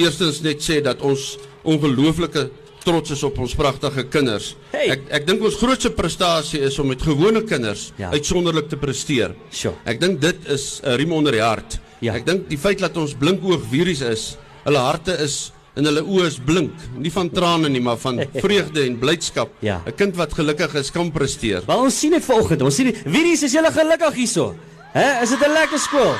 eerstens 0.00 0.40
net 0.44 0.62
sê 0.64 0.80
dat 0.82 1.00
ons 1.06 1.36
ongelooflike 1.68 2.48
trots 2.84 3.12
is 3.12 3.22
op 3.26 3.38
ons 3.38 3.54
pragtige 3.54 4.06
kinders. 4.08 4.54
Hey. 4.72 4.88
Ek 4.94 5.00
ek 5.20 5.26
dink 5.28 5.42
ons 5.44 5.58
grootste 5.60 5.90
prestasie 5.92 6.62
is 6.64 6.78
om 6.80 6.88
met 6.88 7.02
gewone 7.04 7.42
kinders 7.44 7.90
Ja. 7.98 8.08
ja. 8.08 8.10
uitsonderlik 8.16 8.68
te 8.72 8.76
presteer. 8.80 9.34
Sure. 9.52 9.74
Ek 9.84 10.00
dink 10.00 10.20
dit 10.20 10.36
is 10.48 10.80
'n 10.84 10.96
riem 10.96 11.12
onder 11.12 11.32
die 11.32 11.42
hart. 11.44 11.78
Ja. 12.00 12.14
Ek 12.14 12.24
dink 12.26 12.48
die 12.48 12.58
feit 12.58 12.78
dat 12.80 12.96
ons 12.96 13.12
blinkoog 13.14 13.60
virus 13.70 14.00
is, 14.00 14.36
hulle 14.64 14.78
harte 14.78 15.12
is 15.20 15.52
en 15.76 15.84
hulle 15.84 16.00
oë 16.02 16.26
is 16.26 16.38
blink, 16.44 16.72
nie 16.98 17.10
van 17.12 17.28
trane 17.30 17.68
nie, 17.68 17.80
maar 17.80 17.96
van 17.98 18.18
vreugde 18.44 18.82
en 18.86 18.98
blydskap. 18.98 19.50
Ja. 19.60 19.82
'n 19.86 19.92
Kind 19.94 20.16
wat 20.16 20.32
gelukkig 20.32 20.74
is, 20.74 20.90
kan 20.90 21.10
presteer. 21.12 21.62
Wel 21.66 21.78
ons 21.78 21.98
sien 21.98 22.10
dit 22.10 22.24
vanoggend. 22.24 22.62
Ons 22.62 22.74
sien 22.74 22.86
dit. 22.86 22.96
Viries 23.04 23.42
is 23.42 23.52
julle 23.52 23.70
gelukkig 23.70 24.14
hierso. 24.14 24.54
Hè? 24.92 25.22
Is 25.22 25.30
dit 25.30 25.38
'n 25.46 25.52
lekker 25.52 25.78
skool? 25.78 26.14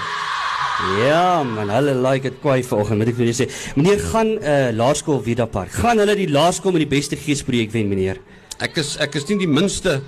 Ja 0.80 1.42
man, 1.44 1.68
hulle 1.68 1.94
like 2.00 2.24
dit 2.24 2.38
kwai 2.40 2.62
vanoggend, 2.64 3.02
moet 3.02 3.10
ek 3.12 3.18
vir 3.18 3.26
julle 3.26 3.36
sê. 3.36 3.46
Meneer 3.76 4.00
gaan 4.10 4.30
'n 4.32 4.38
uh, 4.40 4.70
laerskool 4.72 5.20
Vida 5.22 5.46
Park. 5.46 5.74
Gaan 5.76 6.00
hulle 6.00 6.14
die 6.16 6.30
laerskool 6.30 6.72
met 6.72 6.86
die 6.86 6.94
beste 6.96 7.16
geesprojek 7.20 7.72
wen, 7.72 7.88
meneer? 7.88 8.20
Ek 8.58 8.78
is 8.80 8.96
ek 8.96 9.14
is 9.14 9.28
nie 9.28 9.38
die 9.44 9.50
minste 9.50 10.00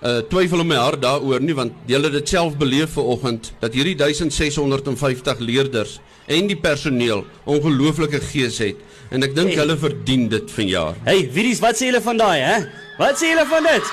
uh 0.00 0.22
twyfel 0.30 0.62
in 0.62 0.68
my 0.70 0.78
hart 0.80 1.02
daaroor 1.02 1.42
nie 1.44 1.52
want 1.52 1.72
jy 1.86 1.98
het 2.00 2.12
dit 2.12 2.28
self 2.28 2.54
beleef 2.56 2.94
vanoggend 2.96 3.52
dat 3.60 3.74
hierdie 3.74 3.96
1650 3.98 5.42
leerders 5.44 5.98
en 6.30 6.46
die 6.50 6.56
personeel 6.58 7.24
ongelooflike 7.50 8.20
gees 8.30 8.60
het 8.62 8.78
en 9.10 9.26
ek 9.26 9.34
dink 9.34 9.50
Hey. 9.50 9.58
hulle 9.64 9.76
verdien 9.76 10.28
dit 10.30 10.50
vanjaar. 10.54 10.94
Hey, 11.04 11.24
Viries, 11.34 11.58
wat 11.60 11.74
sê 11.80 11.88
julle 11.90 12.00
van 12.04 12.16
daai, 12.20 12.38
hè? 12.40 12.56
Wat 13.00 13.18
sê 13.18 13.32
julle 13.32 13.46
van 13.50 13.66
dit? 13.66 13.90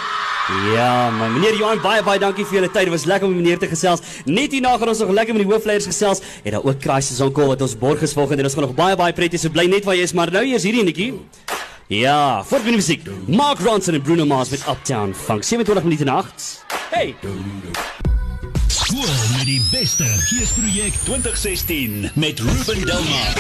Ja, 0.74 1.10
man, 1.12 1.34
meneer 1.34 1.58
Johan, 1.60 1.82
baie 1.84 2.04
baie 2.06 2.20
dankie 2.22 2.46
vir 2.48 2.62
julle 2.62 2.70
tyd. 2.72 2.86
Dit 2.88 2.94
was 2.94 3.04
lekker 3.10 3.28
om 3.28 3.34
meneer 3.36 3.58
te 3.60 3.68
gesels. 3.68 4.00
Net 4.26 4.54
hierna 4.56 4.78
gaan 4.80 4.94
ons 4.94 5.02
nog 5.04 5.10
lekker 5.18 5.36
met 5.36 5.44
die 5.44 5.50
hoofleiers 5.52 5.90
gesels. 5.90 6.22
En 6.46 6.52
daar 6.56 6.64
ook 6.64 6.80
Crisis 6.80 7.20
on 7.26 7.34
Call 7.36 7.50
wat 7.52 7.62
ons 7.66 7.76
borg 7.78 8.02
is 8.06 8.14
volgende 8.16 8.46
en 8.46 8.48
ons 8.48 8.56
gaan 8.56 8.64
nog 8.70 8.76
baie 8.78 8.96
baie 8.96 9.14
prettig 9.18 9.42
so 9.44 9.50
bly 9.52 9.66
net 9.68 9.84
waar 9.84 9.98
jy 9.98 10.06
is, 10.08 10.14
maar 10.16 10.32
nou 10.32 10.46
eers 10.48 10.64
hierdie 10.64 10.86
netjie. 10.88 11.10
Ja, 11.92 12.44
voort 12.44 12.64
met 12.64 12.72
die 12.76 12.80
musiek. 12.80 13.04
Mark 13.28 13.60
Ronson 13.60 13.96
en 14.00 14.02
Bruno 14.02 14.26
Mars 14.26 14.50
met 14.56 14.64
Uptown 14.70 15.12
Funk. 15.16 15.44
27 15.44 15.84
minute 15.84 16.04
na 16.08 16.22
8. 16.24 16.66
Hey. 16.92 17.16
Skool 18.98 19.38
met 19.38 19.46
die 19.46 19.60
beste 19.70 20.06
geesprojek 20.26 20.96
2016 21.06 22.08
met 22.18 22.40
Ruben 22.42 22.80
Delmar. 22.88 23.36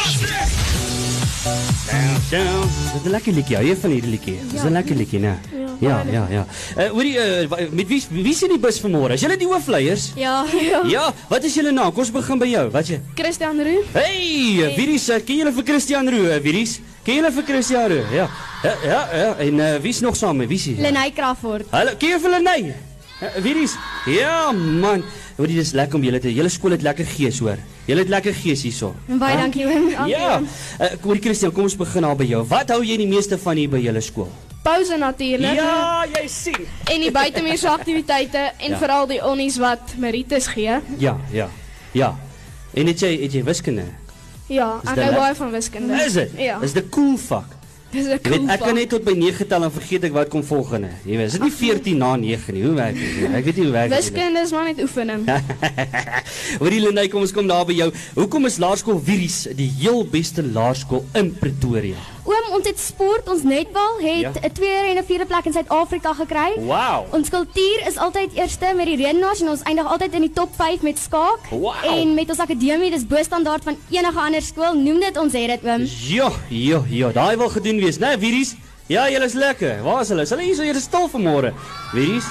Down. 2.29 2.67
Dis 2.93 3.01
'n 3.05 3.09
lekker 3.09 3.33
liedjie. 3.33 3.57
Jy 3.65 3.75
van 3.81 3.89
hierdie 3.89 4.09
liedjie? 4.11 4.35
Dis 4.51 4.61
'n 4.61 4.71
lekker 4.71 4.95
liedjie, 4.95 5.19
né? 5.19 5.33
Ja, 5.79 6.03
ja, 6.11 6.27
ja. 6.29 6.45
Uh, 6.77 6.89
hoorie, 6.93 7.17
uh, 7.17 7.47
wa- 7.49 7.57
met 7.71 7.87
wie 7.87 8.03
wie 8.09 8.29
is 8.33 8.43
in 8.43 8.49
die 8.49 8.59
bus 8.59 8.79
vanmôre? 8.79 9.13
Is 9.13 9.21
julle 9.21 9.37
die 9.37 9.47
hoofleiers? 9.47 10.11
Ja, 10.15 10.45
ja. 10.61 10.81
Ja, 10.85 11.13
wat 11.29 11.43
is 11.43 11.53
julle 11.55 11.71
naam? 11.71 11.89
Kom 11.91 11.99
ons 12.05 12.11
begin 12.11 12.37
by 12.37 12.45
jou. 12.47 12.69
Wat 12.71 12.81
is 12.83 12.89
jy? 12.89 12.99
Christian 13.15 13.57
Roo. 13.63 13.81
Hey, 13.93 14.73
Viries, 14.75 15.09
uh, 15.09 15.15
ken 15.25 15.37
julle 15.37 15.53
vir 15.53 15.63
Christian 15.63 16.09
Roo, 16.09 16.25
uh, 16.25 16.37
Viries? 16.41 16.79
Ken 17.03 17.15
julle 17.15 17.31
vir 17.31 17.43
Christian 17.43 17.87
Roo? 17.89 18.03
Ja. 18.13 18.29
Ja, 18.63 18.75
ja, 18.83 19.07
ja. 19.17 19.35
En 19.37 19.53
uh, 19.57 19.75
wie's 19.81 19.99
nog 20.01 20.15
saam? 20.15 20.37
Wie 20.37 20.57
is 20.57 20.65
hy? 20.65 20.75
Lenay 20.79 21.11
Crawford. 21.11 21.65
Hallo, 21.71 21.91
ken 21.97 22.09
jy 22.09 22.19
vir 22.19 22.29
Lenay? 22.29 22.75
Uh, 23.21 23.27
Viries? 23.41 23.73
Ja, 24.05 24.51
man. 24.51 25.03
Hoorie, 25.37 25.55
dis 25.57 25.71
lekker 25.77 25.95
om 25.97 26.03
julle 26.05 26.19
te. 26.21 26.29
Julle 26.33 26.49
skool 26.49 26.71
het 26.75 26.81
lekker 26.85 27.05
gees, 27.05 27.39
hoor. 27.39 27.57
Julle 27.85 28.03
het 28.03 28.09
lekker 28.09 28.33
gees 28.33 28.61
hierso. 28.65 28.91
Baie 29.07 29.33
Huh? 29.35 29.41
dankie 29.41 29.65
oom. 29.65 29.87
Ja. 30.09 30.39
Uh, 30.41 30.87
hoorie 31.01 31.21
Christian, 31.21 31.51
kom 31.53 31.63
ons 31.63 31.75
begin 31.77 32.01
daar 32.05 32.15
by 32.15 32.25
jou. 32.29 32.43
Wat 32.49 32.69
hou 32.69 32.83
jy 32.85 32.97
die 32.97 33.07
meeste 33.09 33.37
van 33.41 33.57
hier 33.57 33.69
by 33.69 33.81
julle 33.81 34.01
skool? 34.01 34.29
Pause 34.63 34.97
natuurlik. 34.99 35.55
Ja, 35.55 36.05
jy 36.13 36.27
sien. 36.27 36.65
En 36.91 37.01
die 37.01 37.11
buitemuurse 37.11 37.69
aktiwiteite 37.69 38.51
en 38.57 38.69
Ja. 38.75 38.77
veral 38.77 39.07
die 39.07 39.21
onnies 39.25 39.57
wat 39.57 39.95
Meritus 39.97 40.47
gee. 40.47 40.77
Ja, 40.97 41.17
ja. 41.31 41.47
Ja. 41.93 42.15
En 42.73 42.87
het 42.87 42.99
jy 42.99 43.13
het 43.21 43.31
jy 43.33 43.43
wiskunde? 43.43 43.85
Ja, 44.47 44.79
Is 44.83 44.89
ek 44.89 44.95
dit 44.95 45.03
hou 45.03 45.15
baie 45.15 45.35
van 45.35 45.51
wiskunde. 45.51 45.93
Is 46.05 46.13
dit? 46.13 46.31
Ja. 46.37 46.59
Is 46.61 46.73
dit 46.73 46.89
cool 46.89 47.17
vak? 47.17 47.55
Dis 47.91 48.05
'n 48.05 48.19
cool 48.19 48.39
weet 48.39 48.49
ek 48.51 48.59
kan 48.59 48.75
net 48.75 48.89
tot 48.89 49.03
by 49.03 49.13
9 49.15 49.47
tel 49.47 49.63
en 49.63 49.71
vergeet 49.71 50.03
ek 50.03 50.13
wat 50.13 50.27
kom 50.29 50.43
volgende. 50.43 50.89
Jy 51.05 51.17
weet, 51.17 51.27
is 51.27 51.37
dit 51.37 51.41
nie 51.41 51.51
14 51.51 51.97
na 51.97 52.15
9 52.15 52.53
nie. 52.53 52.63
Hoe 52.63 52.73
werk 52.75 52.95
dit? 52.95 53.29
Ek 53.31 53.45
weet 53.45 53.55
nie 53.55 53.63
hoe 53.63 53.73
werk 53.73 53.89
dit. 53.89 53.99
nie. 53.99 54.11
Wiskunde 54.11 54.39
is 54.43 54.51
maar 54.51 54.65
net 54.65 54.81
oefening. 54.81 55.23
Hoorie 56.61 56.81
Lenay, 56.83 57.07
kom 57.07 57.21
ons 57.21 57.31
kom 57.31 57.47
daar 57.47 57.65
by 57.65 57.73
jou. 57.73 57.91
Hoekom 58.15 58.45
is 58.45 58.57
Laerskool 58.57 58.99
Viries 58.99 59.47
die 59.55 59.71
heel 59.79 60.03
beste 60.05 60.43
laerskool 60.43 61.05
in 61.13 61.31
Pretoria? 61.39 62.16
Oom, 62.27 62.47
ons 62.57 62.65
het 62.67 62.79
sport, 62.79 63.29
ons 63.31 63.43
netbal 63.47 64.01
het 64.03 64.19
Ja. 64.21 64.31
'n 64.43 64.51
tweede 64.51 64.87
en 64.91 64.97
'n 64.97 65.03
vierde 65.05 65.25
plek 65.25 65.45
in 65.45 65.53
Suid-Afrika 65.53 66.13
gekry. 66.13 66.53
Wow. 66.59 67.05
Ons 67.13 67.29
kultuur 67.29 67.79
is 67.87 67.97
altyd 67.97 68.33
eerste 68.33 68.73
met 68.75 68.85
die 68.85 68.95
redenaars 68.97 69.41
en 69.41 69.49
ons 69.49 69.61
eindig 69.63 69.85
altyd 69.87 70.13
in 70.13 70.21
die 70.21 70.31
top 70.33 70.49
5 70.55 70.81
met 70.81 70.99
skaak. 70.99 71.39
Wow. 71.49 71.73
En 71.85 72.13
met 72.13 72.29
ons 72.29 72.39
akademie, 72.39 72.91
dis 72.91 73.07
bo 73.07 73.23
standaard 73.23 73.63
van 73.63 73.77
enige 73.89 74.19
ander 74.19 74.41
skool. 74.41 74.73
Noem 74.75 74.99
dit 74.99 75.17
ons 75.17 75.33
het 75.33 75.47
dit 75.47 75.71
oom. 75.71 75.87
Ja, 76.07 76.31
ja, 76.49 76.81
ja, 76.89 77.11
daai 77.11 77.37
wil 77.37 77.49
gedoen 77.49 77.79
wees, 77.79 77.97
né, 77.97 78.17
Viries? 78.19 78.55
Ja, 78.87 79.09
julle 79.09 79.25
is 79.25 79.33
lekker. 79.33 79.81
Waar 79.83 80.01
is 80.01 80.09
hulle? 80.09 80.21
Is 80.21 80.29
hulle 80.29 80.41
hier 80.43 80.55
so 80.55 80.61
hier 80.63 80.75
stil 80.75 81.09
vanmôre? 81.09 81.53
Viries? 81.93 82.25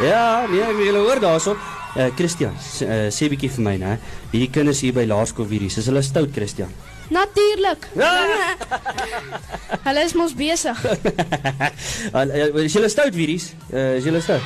Ja, 0.00 0.46
nee, 0.50 0.60
ek 0.62 0.76
wil 0.76 0.84
julle 0.86 0.98
hoor 0.98 1.20
daarso. 1.20 1.56
Uh, 1.96 2.06
Christian, 2.16 2.52
uh, 2.82 3.10
sê 3.10 3.28
bietjie 3.28 3.50
vir 3.50 3.62
my, 3.64 3.76
né? 3.76 3.98
Hierdie 4.32 4.50
kinders 4.50 4.80
hier 4.80 4.92
by 4.92 5.04
Laerskool 5.06 5.46
Viries, 5.46 5.76
is 5.78 5.86
hulle 5.86 6.02
stout, 6.02 6.28
Christian? 6.32 6.68
Natuurlik. 7.10 7.88
Ja. 7.98 8.12
Hulle 9.86 10.04
is 10.06 10.14
mos 10.14 10.34
besig. 10.38 10.78
Uh, 12.10 12.64
is 12.64 12.72
julle 12.74 12.88
stout 12.90 13.14
Viries? 13.14 13.50
Uh, 13.72 13.96
is 13.98 14.06
julle 14.08 14.20
stout? 14.24 14.42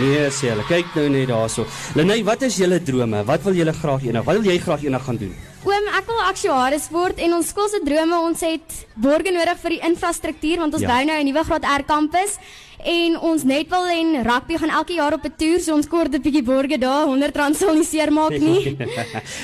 Nee, 0.00 0.26
sê 0.34 0.50
hulle. 0.50 0.64
Kyk 0.68 0.90
nou 0.98 1.06
net 1.12 1.28
daarso. 1.30 1.64
Lenay, 1.96 2.20
wat 2.26 2.42
is 2.46 2.58
julle 2.60 2.80
drome? 2.84 3.22
Wat 3.28 3.44
wil 3.46 3.56
julle 3.56 3.72
graag 3.76 4.04
eendag? 4.08 4.26
Wat 4.26 4.40
wil 4.40 4.50
jy 4.50 4.58
graag 4.62 4.84
eendag 4.84 5.04
gaan 5.06 5.20
doen? 5.20 5.32
Oom, 5.68 5.88
ek 5.98 6.06
wil 6.08 6.20
aktuaris 6.24 6.86
word 6.94 7.18
en 7.20 7.34
ons 7.36 7.48
skool 7.52 7.68
se 7.68 7.80
drome, 7.84 8.16
ons 8.24 8.40
het 8.46 8.76
borge 8.96 9.32
nodig 9.34 9.58
vir 9.64 9.74
die 9.74 9.80
infrastruktuur 9.90 10.62
want 10.62 10.74
ons 10.78 10.82
Ja. 10.82 10.88
bou 10.94 11.04
nou 11.04 11.18
'n 11.20 11.26
nuwe 11.28 11.44
graad 11.44 11.64
R 11.64 11.82
kampus 11.84 12.38
en 12.86 13.18
ons 13.20 13.42
netbal 13.44 13.86
en 13.90 14.22
rugby 14.24 14.56
gaan 14.56 14.70
elke 14.70 14.94
jaar 14.94 15.12
op 15.12 15.24
'n 15.24 15.34
toer, 15.36 15.60
so 15.60 15.74
ons 15.74 15.86
kort 15.86 16.14
'n 16.14 16.22
bietjie 16.22 16.42
borge 16.42 16.78
daar. 16.78 17.06
R100 17.06 17.54
sal 17.56 17.74
nie 17.74 17.84
seer 17.84 18.10
maak 18.10 18.30
nie. 18.48 18.76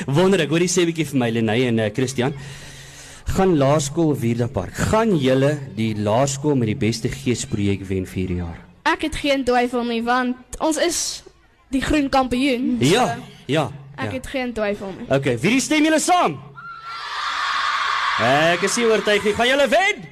Wonderlik. 0.06 0.48
Hoorie 0.48 0.68
sê 0.68 0.86
bietjie 0.86 1.04
vir 1.06 1.18
my 1.18 1.30
Lenay 1.30 1.66
en 1.66 1.78
uh, 1.78 1.90
Christian. 1.92 2.32
Gaan 3.26 3.56
Laerskool 3.58 4.14
Vierda 4.16 4.46
Park. 4.46 4.74
Gaan 4.74 5.18
julle 5.18 5.58
die 5.76 5.94
laerskool 5.96 6.54
met 6.54 6.66
die 6.68 6.76
beste 6.76 7.08
geesprojek 7.08 7.84
wen 7.88 8.06
vir 8.06 8.14
hierdie 8.14 8.36
jaar? 8.36 8.60
Ek 8.84 9.02
het 9.02 9.14
geen 9.16 9.44
twyfel 9.44 9.84
nie 9.84 10.02
want 10.02 10.36
ons 10.60 10.76
is 10.78 11.22
die 11.70 11.80
groen 11.82 12.08
kampioen. 12.08 12.76
Ja, 12.80 13.18
ja. 13.46 13.70
Ek 13.94 14.10
ja. 14.10 14.16
het 14.18 14.26
geen 14.26 14.52
twyfel 14.52 14.94
nie. 14.98 15.06
Okay, 15.08 15.38
wie 15.38 15.60
stem 15.62 15.84
julle 15.86 16.00
saam? 16.02 16.38
Ek 18.24 18.62
is 18.66 18.76
nie 18.78 18.86
oortuig 18.86 19.24
nie. 19.26 19.34
Gaan 19.34 19.50
julle 19.50 19.68
wen? 19.70 20.04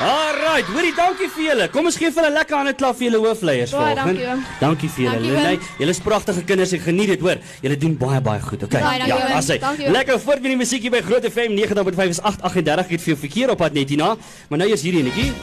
Alright, 0.00 0.64
hoorie, 0.72 0.94
dankie 0.96 1.26
vir 1.28 1.42
julle. 1.44 1.64
Kom 1.68 1.84
ons 1.90 1.96
gee 2.00 2.08
vir 2.08 2.22
hulle 2.22 2.32
lekker 2.38 2.56
hande 2.56 2.72
klap 2.72 2.96
vir 2.96 3.10
julle 3.10 3.18
hoofleiers 3.20 3.74
vanoggend. 3.76 4.22
dankie. 4.22 4.60
Dankie 4.62 4.88
vir 4.94 5.04
julle. 5.04 5.34
Nee, 5.44 5.58
julle 5.82 5.92
is 5.92 6.00
pragtige 6.00 6.44
kinders. 6.48 6.72
Ek 6.72 6.86
geniet 6.86 7.12
dit, 7.12 7.20
hoor. 7.20 7.42
Julle 7.60 7.76
doen 7.82 7.98
baie 8.00 8.20
baie 8.24 8.40
goed. 8.46 8.64
Okay. 8.64 8.80
Baie 8.80 9.10
ja, 9.10 9.18
as 9.36 9.50
hy. 9.52 9.58
Lekker 9.92 10.16
voort 10.24 10.40
met 10.40 10.54
die 10.54 10.60
musiek 10.62 10.88
hier 10.88 10.94
by 10.94 11.02
Groot 11.04 11.28
FM 11.28 11.52
90.5 11.58 12.16
is 12.16 12.22
8:38. 12.32 12.86
Ek 12.86 12.94
het 12.96 13.04
veel 13.10 13.20
verkeer 13.26 13.52
op 13.52 13.60
pad 13.60 13.76
net 13.76 13.92
hierna, 13.92 14.14
maar 14.48 14.62
nou 14.64 14.70
is 14.72 14.86
hierdie 14.88 15.04
enetjie. 15.04 15.34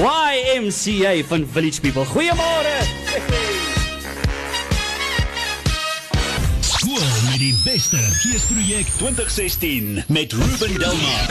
YMCA 0.00 1.12
van 1.28 1.44
Village 1.52 1.84
People. 1.84 2.08
Goeiemôre. 2.16 3.55
Met 7.36 7.44
die 7.44 7.72
beste 7.72 7.96
geesprojek 7.96 8.86
2016 8.96 10.04
met 10.08 10.32
Ruben 10.32 10.78
Delmar. 10.78 11.26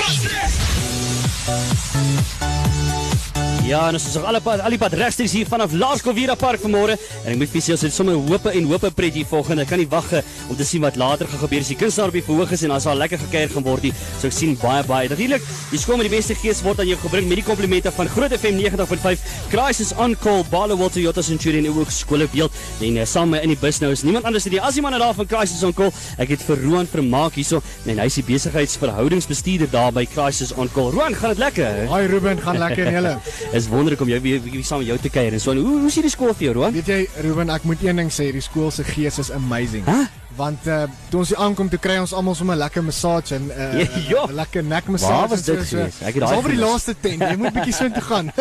Ja, 3.65 3.87
en 3.87 3.95
ons 3.97 4.03
is 4.05 4.13
nog 4.13 4.27
alle 4.29 4.37
pad, 4.45 4.61
al 4.61 4.75
die 4.75 4.77
pad 4.77 4.93
regstreeks 4.93 5.31
hier 5.33 5.47
vanaf 5.49 5.71
Laerskool 5.73 6.13
Vira 6.13 6.35
Park 6.37 6.61
vanmôre. 6.61 6.99
En 7.23 7.31
ek 7.31 7.39
moet 7.39 7.49
vir 7.49 7.63
julle 7.63 7.79
sê, 7.81 7.89
sommer 7.89 8.13
hope 8.27 8.51
en 8.53 8.67
hope 8.69 8.91
pret 8.93 9.15
hier 9.17 9.25
volgende. 9.25 9.63
Ek 9.65 9.71
kan 9.71 9.79
nie 9.81 9.87
wag 9.89 10.11
eh, 10.13 10.19
om 10.53 10.57
te 10.59 10.67
sien 10.69 10.83
wat 10.85 10.99
later 11.01 11.25
gaan 11.31 11.41
gebeur 11.41 11.63
as 11.65 11.71
die 11.73 11.77
kunstenaar 11.79 12.11
op 12.13 12.17
die 12.19 12.21
verhoog 12.27 12.51
is 12.53 12.61
en 12.67 12.75
as 12.75 12.85
al 12.85 12.99
lekker 13.01 13.17
gekuier 13.23 13.49
gaan 13.55 13.65
word. 13.65 13.87
nie. 13.87 13.91
So 14.19 14.29
ek 14.29 14.35
sien 14.37 14.53
baie 14.61 14.83
baie. 14.85 15.09
Natuurlik, 15.09 15.47
die 15.71 15.79
skool 15.81 15.97
met 15.97 16.05
die 16.05 16.13
beste 16.13 16.37
gees 16.37 16.61
word 16.61 16.83
aan 16.83 16.91
jou 16.91 16.99
gebring 17.07 17.25
met 17.31 17.41
die 17.41 17.45
komplimente 17.47 17.89
van 17.95 18.11
Groot 18.13 18.35
FM 18.37 18.61
90.5, 18.61 19.25
Crisis 19.49 19.95
on 19.97 20.13
Call, 20.21 20.45
Balo 20.51 20.77
Walter 20.77 20.99
Toyota 20.99 21.25
Centurion 21.25 21.65
en 21.65 21.81
ook 21.81 21.89
skole 21.89 22.29
beeld. 22.35 22.53
En 22.85 23.01
uh, 23.01 23.07
saam 23.09 23.33
in 23.39 23.55
die 23.55 23.57
bus 23.65 23.81
nou 23.81 23.89
is 23.97 24.05
niemand 24.05 24.29
anders 24.29 24.45
as 24.45 24.53
die 24.53 24.61
as 24.61 24.77
die 24.77 24.85
man 24.85 24.93
daar 24.93 25.17
van 25.17 25.25
Crisis 25.33 25.65
on 25.65 25.73
Call. 25.73 25.89
Ek 26.21 26.35
het 26.35 26.45
vir 26.45 26.61
Roan 26.67 26.85
vermaak 26.93 27.41
hierso 27.41 27.63
en 27.89 27.97
hy 27.97 28.07
is 28.13 28.21
die 28.21 28.27
besigheidsverhoudingsbestuurder 28.29 29.73
daar 29.73 29.89
by 29.97 30.05
Crisis 30.13 30.53
on 30.53 30.69
Call. 30.77 30.93
Roan, 30.93 31.17
gaan 31.17 31.33
dit 31.33 31.41
lekker? 31.47 31.83
Hi 31.89 32.05
Ruben, 32.13 32.45
gaan 32.45 32.61
lekker 32.61 32.93
en 32.93 33.01
julle. 33.01 33.17
is 33.55 33.67
wonderlik 33.71 34.01
om 34.03 34.09
jou 34.11 34.19
weer 34.21 34.41
weer 34.43 34.63
saam 34.67 34.81
met 34.83 34.87
jou 34.87 34.97
te 34.99 35.09
kuier 35.09 35.33
en 35.33 35.39
so. 35.41 35.51
En 35.51 35.57
Hoe 35.63 35.79
hoe 35.79 35.87
is 35.87 35.95
hierdie 35.95 36.11
skool 36.11 36.33
vir 36.33 36.49
jou, 36.49 36.53
Roan? 36.59 36.75
Weet 36.75 36.91
jy 36.91 37.01
Ruben, 37.23 37.49
ek 37.53 37.63
moet 37.63 37.83
een 37.85 38.03
ding 38.03 38.11
sê, 38.11 38.29
die 38.35 38.43
skool 38.43 38.71
se 38.71 38.83
gees 38.83 39.19
is 39.21 39.31
amazing. 39.31 39.85
Hæ? 39.87 40.05
Want 40.35 40.65
uh 40.67 40.81
toe 41.09 41.21
ons 41.21 41.29
hier 41.31 41.39
aankom, 41.39 41.69
toe 41.71 41.79
kry 41.79 41.95
ons 42.01 42.11
almal 42.13 42.35
sommer 42.35 42.57
'n 42.57 42.59
lekker 42.59 42.83
massage 42.83 43.35
en 43.37 43.45
uh, 43.47 43.79
Ja, 43.85 43.87
ja. 44.09 44.23
'n 44.27 44.35
lekker 44.35 44.63
nekmassage. 44.63 45.13
Waar 45.13 45.29
was 45.29 45.47
en 45.47 45.55
dit 45.55 45.63
so, 45.63 45.77
gewees? 45.77 45.95
So. 45.99 46.05
Ek 46.05 46.17
het 46.19 46.23
daai 46.25 46.41
vir 46.41 46.55
die 46.55 46.59
laaste 46.59 46.95
tent. 46.99 47.21
Jy 47.23 47.35
moet 47.39 47.53
bietjie 47.55 47.75
so 47.81 47.89
toe 47.89 48.03
gaan. 48.09 48.31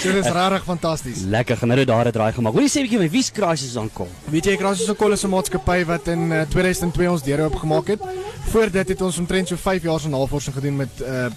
so 0.00 0.12
dis 0.12 0.30
regtig 0.38 0.64
fantasties. 0.64 1.20
Lekker 1.36 1.56
gaan 1.56 1.68
nou 1.68 1.84
daar 1.84 2.06
'n 2.08 2.12
draai 2.12 2.32
gemaak. 2.32 2.52
Hoor 2.52 2.62
jy 2.62 2.72
sê 2.72 2.80
'n 2.80 2.86
bietjie 2.88 3.02
my 3.04 3.10
wie's 3.10 3.30
crisis 3.30 3.76
aankom? 3.76 4.08
Weet 4.32 4.44
jy 4.46 4.56
Sokol 4.76 5.12
is 5.12 5.24
'n 5.24 5.28
maatskappy 5.30 5.84
wat 5.84 6.08
in 6.08 6.32
uh, 6.32 6.42
2002 6.48 7.10
ons 7.10 7.22
deure 7.22 7.42
oopgemaak 7.50 7.86
het. 7.88 8.00
Voor 8.46 8.70
dit 8.70 8.88
het 8.88 9.00
ons 9.02 9.18
omtrent 9.18 9.48
so 9.48 9.56
5 9.56 9.82
jaar 9.82 10.00
se 10.00 10.08
navorsing 10.08 10.54
gedoen 10.54 10.76
met 10.76 10.88
uh, 11.00 11.08
uh, 11.08 11.28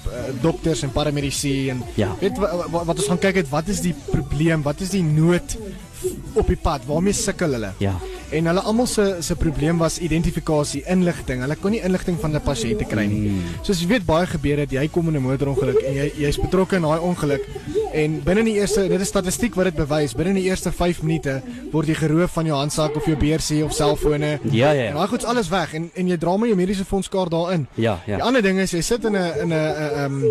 dokters 0.42 0.82
en 0.82 0.92
paramedici 0.92 1.70
en 1.70 1.84
Ja. 1.94 2.16
weet 2.20 2.38
wa, 2.38 2.70
wa, 2.70 2.86
wat 2.86 2.96
ons 2.98 3.08
gaan 3.08 3.20
kyk 3.20 3.36
het, 3.36 3.50
wat 3.50 3.68
is 3.68 3.82
die 3.82 3.96
probleem? 4.12 4.62
Wat 4.62 4.80
is 4.80 4.90
die 4.90 5.04
nood 5.04 5.58
op 6.34 6.48
die 6.48 6.58
pad? 6.58 6.86
Waarmee 6.86 7.14
sukkel 7.14 7.52
hulle? 7.52 7.72
Ja. 7.78 7.96
En 8.32 8.46
hulle 8.46 8.62
almal 8.62 8.86
se 8.88 9.16
se 9.26 9.36
probleem 9.36 9.78
was 9.78 9.98
identifikasie, 10.00 10.84
inligting. 10.88 11.42
Hulle 11.42 11.56
kon 11.56 11.72
nie 11.72 11.82
inligting 11.82 12.20
van 12.22 12.32
die 12.32 12.40
pasiënte 12.40 12.86
kry 12.86 13.06
nie. 13.10 13.30
Mm. 13.30 13.40
Soos 13.66 13.82
jy 13.82 13.88
weet 13.88 14.06
baie 14.06 14.28
gebeur 14.30 14.58
het, 14.58 14.72
jy 14.72 14.88
kom 14.88 15.08
in 15.08 15.16
'n 15.18 15.22
motorongeluk 15.22 15.82
en 15.82 15.94
jy 15.94 16.12
jy's 16.18 16.38
betrokke 16.38 16.76
in 16.76 16.82
daai 16.82 17.00
ongeluk 17.00 17.42
en 17.94 18.22
binne 18.24 18.44
die 18.44 18.54
eerste 18.60 18.88
dit 18.88 19.02
is 19.02 19.08
statistiek 19.08 19.56
wat 19.56 19.66
dit 19.66 19.76
bewys, 19.76 20.14
binne 20.14 20.34
die 20.34 20.44
eerste 20.46 20.72
5 20.72 21.02
minute 21.04 21.42
word 21.72 21.88
jy 21.88 21.96
geroof 21.96 22.32
van 22.32 22.46
jou 22.46 22.56
handsak 22.58 22.96
of 22.96 23.06
jou 23.06 23.16
beursie 23.18 23.64
of 23.66 23.74
selfone. 23.74 24.40
Ja, 24.52 24.72
ja, 24.72 24.84
En 24.90 24.94
ja. 24.94 24.94
daai 24.94 25.08
goed's 25.08 25.26
alles 25.26 25.50
weg 25.50 25.74
en 25.74 25.90
en 25.96 26.08
jy 26.08 26.18
dra 26.18 26.38
maar 26.38 26.48
jou 26.48 26.58
mediese 26.58 26.86
fondskaart 26.86 27.32
daarin. 27.32 27.68
Ja, 27.76 28.00
Die 28.06 28.14
ja. 28.16 28.20
ander 28.24 28.42
ding 28.42 28.60
is 28.60 28.72
jy 28.72 28.82
sit 28.82 29.04
in 29.06 29.14
'n 29.16 29.34
in 29.42 29.48
'n 29.50 29.52
uh, 29.52 30.04
um 30.06 30.24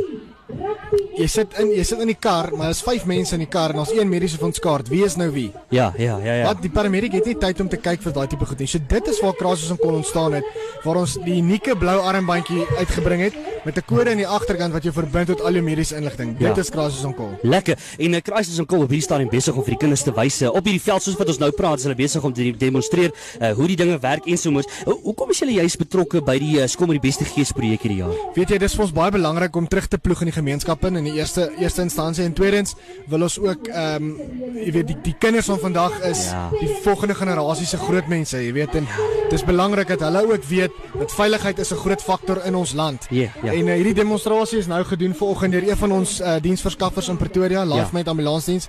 jy 1.19 1.27
sit 1.27 1.55
in 1.59 1.71
jy 1.75 1.85
sit 1.85 2.01
in 2.01 2.07
die 2.13 2.17
kar, 2.19 2.51
maar 2.57 2.71
daar's 2.71 2.83
5 2.83 3.05
mense 3.07 3.35
in 3.35 3.41
die 3.45 3.51
kar 3.51 3.71
en 3.75 3.79
ons 3.83 3.93
een 3.93 4.09
mediese 4.09 4.39
fondskaart. 4.39 4.89
Wie 4.89 5.05
is 5.05 5.17
nou 5.17 5.31
wie? 5.35 5.53
Ja, 5.71 5.93
ja, 5.99 6.19
ja, 6.25 6.35
ja. 6.35 6.45
Wat 6.45 6.63
die 6.63 6.71
paramedic 6.71 7.13
het 7.13 7.27
nie 7.27 7.35
tyd 7.39 7.61
om 7.61 7.69
te 7.69 7.77
kyk 7.77 8.03
vir 8.03 8.13
daai 8.13 8.27
tipe 8.29 8.47
goed 8.47 8.59
nie. 8.59 8.67
So 8.67 8.79
dit 8.89 9.09
is 9.09 9.21
waar 9.21 9.35
Krasus 9.35 9.71
en 9.71 9.79
kon 9.79 9.95
ontstaan 9.95 10.33
het 10.39 10.45
waar 10.85 10.97
ons 10.97 11.19
die 11.25 11.39
unieke 11.43 11.77
blou 11.77 11.99
armbandjie 12.01 12.67
uitgebring 12.79 13.21
het 13.23 13.35
met 13.65 13.77
'n 13.77 13.83
kode 13.87 14.11
aan 14.11 14.17
die 14.17 14.27
agterkant 14.27 14.73
wat 14.73 14.83
jou 14.83 14.93
verbind 14.95 15.27
tot 15.27 15.41
al 15.43 15.53
jou 15.53 15.63
mediese 15.63 15.97
inligting. 15.97 16.37
Ja. 16.39 16.49
Dit 16.55 16.65
is 16.65 16.71
Krasus 16.71 17.05
en 17.05 17.15
Kol. 17.15 17.31
Lekker. 17.43 17.77
En 17.99 18.11
'n 18.15 18.23
crisis 18.23 18.59
on 18.59 18.67
call 18.67 18.83
op 18.83 18.89
hierdie 18.89 19.03
stadium 19.03 19.29
besig 19.29 19.55
om 19.55 19.63
vir 19.63 19.71
die 19.71 19.79
kinders 19.79 20.03
te 20.03 20.13
wys 20.13 20.43
uh, 20.43 20.49
op 20.49 20.65
hierdie 20.65 20.81
veld 20.83 21.03
soos 21.03 21.17
wat 21.17 21.29
ons 21.29 21.39
nou 21.39 21.51
praat, 21.51 21.79
is 21.79 21.83
hulle 21.85 21.95
besig 21.97 22.23
om 22.25 22.33
te 22.33 22.43
de- 22.43 22.57
demonstreer 22.57 23.11
uh, 23.41 23.51
hoe 23.53 23.67
die 23.67 23.77
dinge 23.77 23.99
werk 23.99 24.27
en 24.27 24.39
so 24.39 24.51
moes. 24.51 24.67
Uh, 24.87 24.95
hoekom 25.03 25.31
is 25.31 25.39
julle 25.39 25.53
juist 25.53 25.79
betrokke 25.79 26.23
by 26.23 26.39
die 26.39 26.61
uh, 26.61 26.67
skool 26.67 26.87
met 26.87 27.03
die 27.03 27.09
beste 27.09 27.25
gees 27.25 27.53
projek 27.53 27.83
hierdie 27.83 27.99
jaar? 27.99 28.15
Weet 28.35 28.49
jy, 28.51 28.59
dis 28.59 28.75
vir 28.75 28.85
ons 28.85 28.93
baie 28.93 29.11
belangrik 29.11 29.57
om 29.57 29.67
terug 29.69 29.87
te 29.89 29.99
ploeg 29.99 30.21
in 30.21 30.27
die 30.27 30.33
gemeenskap 30.41 30.78
in 30.85 30.97
in 30.97 31.05
die 31.05 31.15
eerste 31.19 31.51
eerste 31.59 31.83
instansie 31.83 32.25
en 32.25 32.33
tweedens 32.33 32.75
wil 33.07 33.23
ons 33.23 33.39
ook 33.39 33.67
ehm 33.69 33.95
um, 34.03 34.21
jy 34.55 34.73
weet 34.73 34.87
die 34.87 34.97
die 35.03 35.15
kinders 35.19 35.47
van 35.47 35.59
vandag 35.59 36.01
is 36.01 36.31
Ja. 36.31 36.49
die 36.61 36.69
volgende 36.83 37.15
generasie 37.15 37.67
se 37.67 37.77
groot 37.77 38.07
mense, 38.09 38.37
jy 38.45 38.53
weet 38.53 38.75
en 38.75 38.87
dis 39.31 39.45
belangrik 39.45 39.89
dat 39.89 40.01
hulle 40.01 40.23
ook 40.33 40.45
weet 40.45 40.71
dat 40.99 41.13
veiligheid 41.13 41.59
is 41.59 41.73
'n 41.73 41.77
groot 41.77 42.03
faktor 42.03 42.45
in 42.45 42.55
ons 42.55 42.73
land. 42.73 43.07
Ja, 43.11 43.29
ja. 43.43 43.53
En 43.53 43.67
uh, 43.67 43.75
hierdie 43.75 43.95
demonstrasie 43.95 44.59
is 44.59 44.67
nou 44.67 44.85
gedoen 44.85 45.15
vanoggend 45.15 45.53
deur 45.53 45.69
een 45.69 45.77
van 45.77 45.93
ons 45.93 46.21
uh, 46.21 46.35
diensverskaffers 46.41 47.09
in 47.09 47.17
Pretoria, 47.17 47.63
Ja. 47.63 47.75
Life 47.75 47.89
Med 47.93 48.09
Ambulansdiens. 48.09 48.69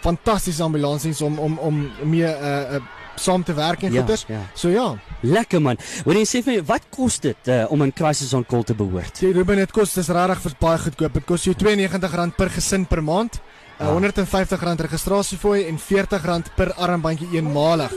Fantastiese 0.00 0.62
ambulansdiens 0.62 1.20
om 1.22 1.38
om 1.38 1.58
om 1.58 1.90
mee 2.02 2.22
uh, 2.22 2.74
uh 2.74 2.80
saam 3.16 3.42
te 3.44 3.54
werk 3.54 3.82
en 3.82 3.92
Ja, 3.92 4.00
goeders. 4.00 4.24
ja. 4.28 4.40
So 4.54 4.68
ja, 4.68 4.94
Lekker 5.22 5.60
man. 5.60 5.76
Hoor 6.04 6.14
jy 6.14 6.24
sê 6.24 6.42
vir 6.42 6.54
my, 6.54 6.62
wat 6.66 6.82
kos 6.90 7.18
dit 7.20 7.48
uh, 7.48 7.66
om 7.70 7.82
in 7.82 7.92
crisis 7.92 8.32
on 8.34 8.44
call 8.44 8.62
te 8.64 8.74
behoort? 8.74 9.20
Jy 9.20 9.32
Ruben, 9.36 9.56
dit 9.60 9.72
kos 9.72 9.92
dis 9.94 10.08
regtig 10.08 10.40
vir 10.40 10.52
baie 10.60 10.78
goedkoop. 10.78 11.12
Dit 11.12 11.24
kos 11.26 11.44
jou 11.44 11.54
R92 11.54 12.36
per 12.36 12.48
gesin 12.50 12.86
per 12.86 13.02
maand. 13.02 13.34
Uh, 13.36 13.46
Ah. 13.80 13.94
R150 13.96 14.80
registrasiefooi 14.84 15.62
en 15.68 15.78
R40 15.78 16.50
per 16.54 16.72
armbandjie 16.76 17.28
eenmalig. 17.38 17.90